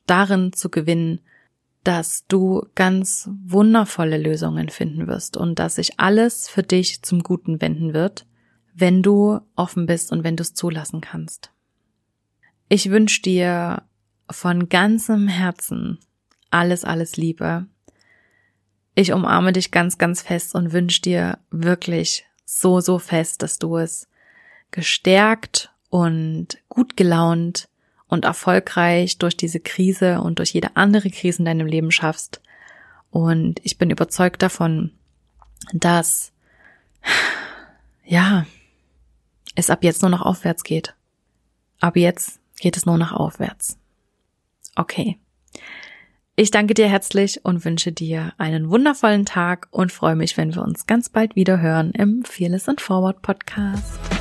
darin 0.05 0.51
zu 0.51 0.69
gewinnen, 0.69 1.21
dass 1.87 2.27
du 2.27 2.67
ganz 2.75 3.29
wundervolle 3.45 4.17
Lösungen 4.17 4.67
finden 4.67 5.07
wirst 5.07 5.37
und 5.37 5.57
dass 5.57 5.75
sich 5.75 5.97
alles 5.97 6.49
für 6.49 6.61
dich 6.61 7.01
zum 7.01 7.23
Guten 7.23 7.61
wenden 7.61 7.93
wird, 7.93 8.25
wenn 8.73 9.01
du 9.01 9.39
offen 9.55 9.85
bist 9.85 10.11
und 10.11 10.25
wenn 10.25 10.35
du 10.35 10.41
es 10.41 10.53
zulassen 10.53 10.99
kannst. 10.99 11.53
Ich 12.67 12.89
wünsche 12.89 13.21
dir 13.21 13.83
von 14.29 14.67
ganzem 14.67 15.29
Herzen 15.29 15.99
alles, 16.51 16.83
alles 16.83 17.15
Liebe. 17.15 17.67
Ich 18.93 19.13
umarme 19.13 19.53
dich 19.53 19.71
ganz, 19.71 19.97
ganz 19.97 20.21
fest 20.21 20.55
und 20.55 20.73
wünsche 20.73 21.01
dir 21.01 21.37
wirklich 21.51 22.25
so, 22.43 22.81
so 22.81 22.99
fest, 22.99 23.43
dass 23.43 23.59
du 23.59 23.77
es 23.77 24.09
gestärkt 24.71 25.71
und 25.87 26.57
gut 26.67 26.97
gelaunt 26.97 27.69
und 28.07 28.25
erfolgreich 28.25 29.17
durch 29.17 29.35
diese 29.35 29.59
Krise 29.59 30.21
und 30.21 30.39
durch 30.39 30.51
jede 30.51 30.75
andere 30.75 31.09
Krise 31.09 31.39
in 31.39 31.45
deinem 31.45 31.67
Leben 31.67 31.91
schaffst 31.91 32.41
Und 33.09 33.59
ich 33.63 33.77
bin 33.77 33.89
überzeugt 33.89 34.41
davon, 34.41 34.91
dass, 35.73 36.31
ja, 38.05 38.45
es 39.55 39.69
ab 39.69 39.83
jetzt 39.83 40.01
nur 40.01 40.11
noch 40.11 40.21
aufwärts 40.21 40.63
geht. 40.63 40.93
Ab 41.79 41.95
jetzt 41.95 42.39
geht 42.59 42.77
es 42.77 42.85
nur 42.85 42.97
noch 42.97 43.11
aufwärts. 43.11 43.77
Okay. 44.75 45.17
Ich 46.35 46.51
danke 46.51 46.75
dir 46.75 46.87
herzlich 46.87 47.43
und 47.43 47.65
wünsche 47.65 47.91
dir 47.91 48.33
einen 48.37 48.69
wundervollen 48.69 49.25
Tag 49.25 49.67
und 49.71 49.91
freue 49.91 50.15
mich, 50.15 50.37
wenn 50.37 50.53
wir 50.53 50.61
uns 50.61 50.85
ganz 50.85 51.09
bald 51.09 51.35
wieder 51.35 51.59
hören 51.59 51.91
im 51.91 52.23
Fearless 52.23 52.69
and 52.69 52.79
Forward 52.79 53.23
Podcast. 53.23 54.16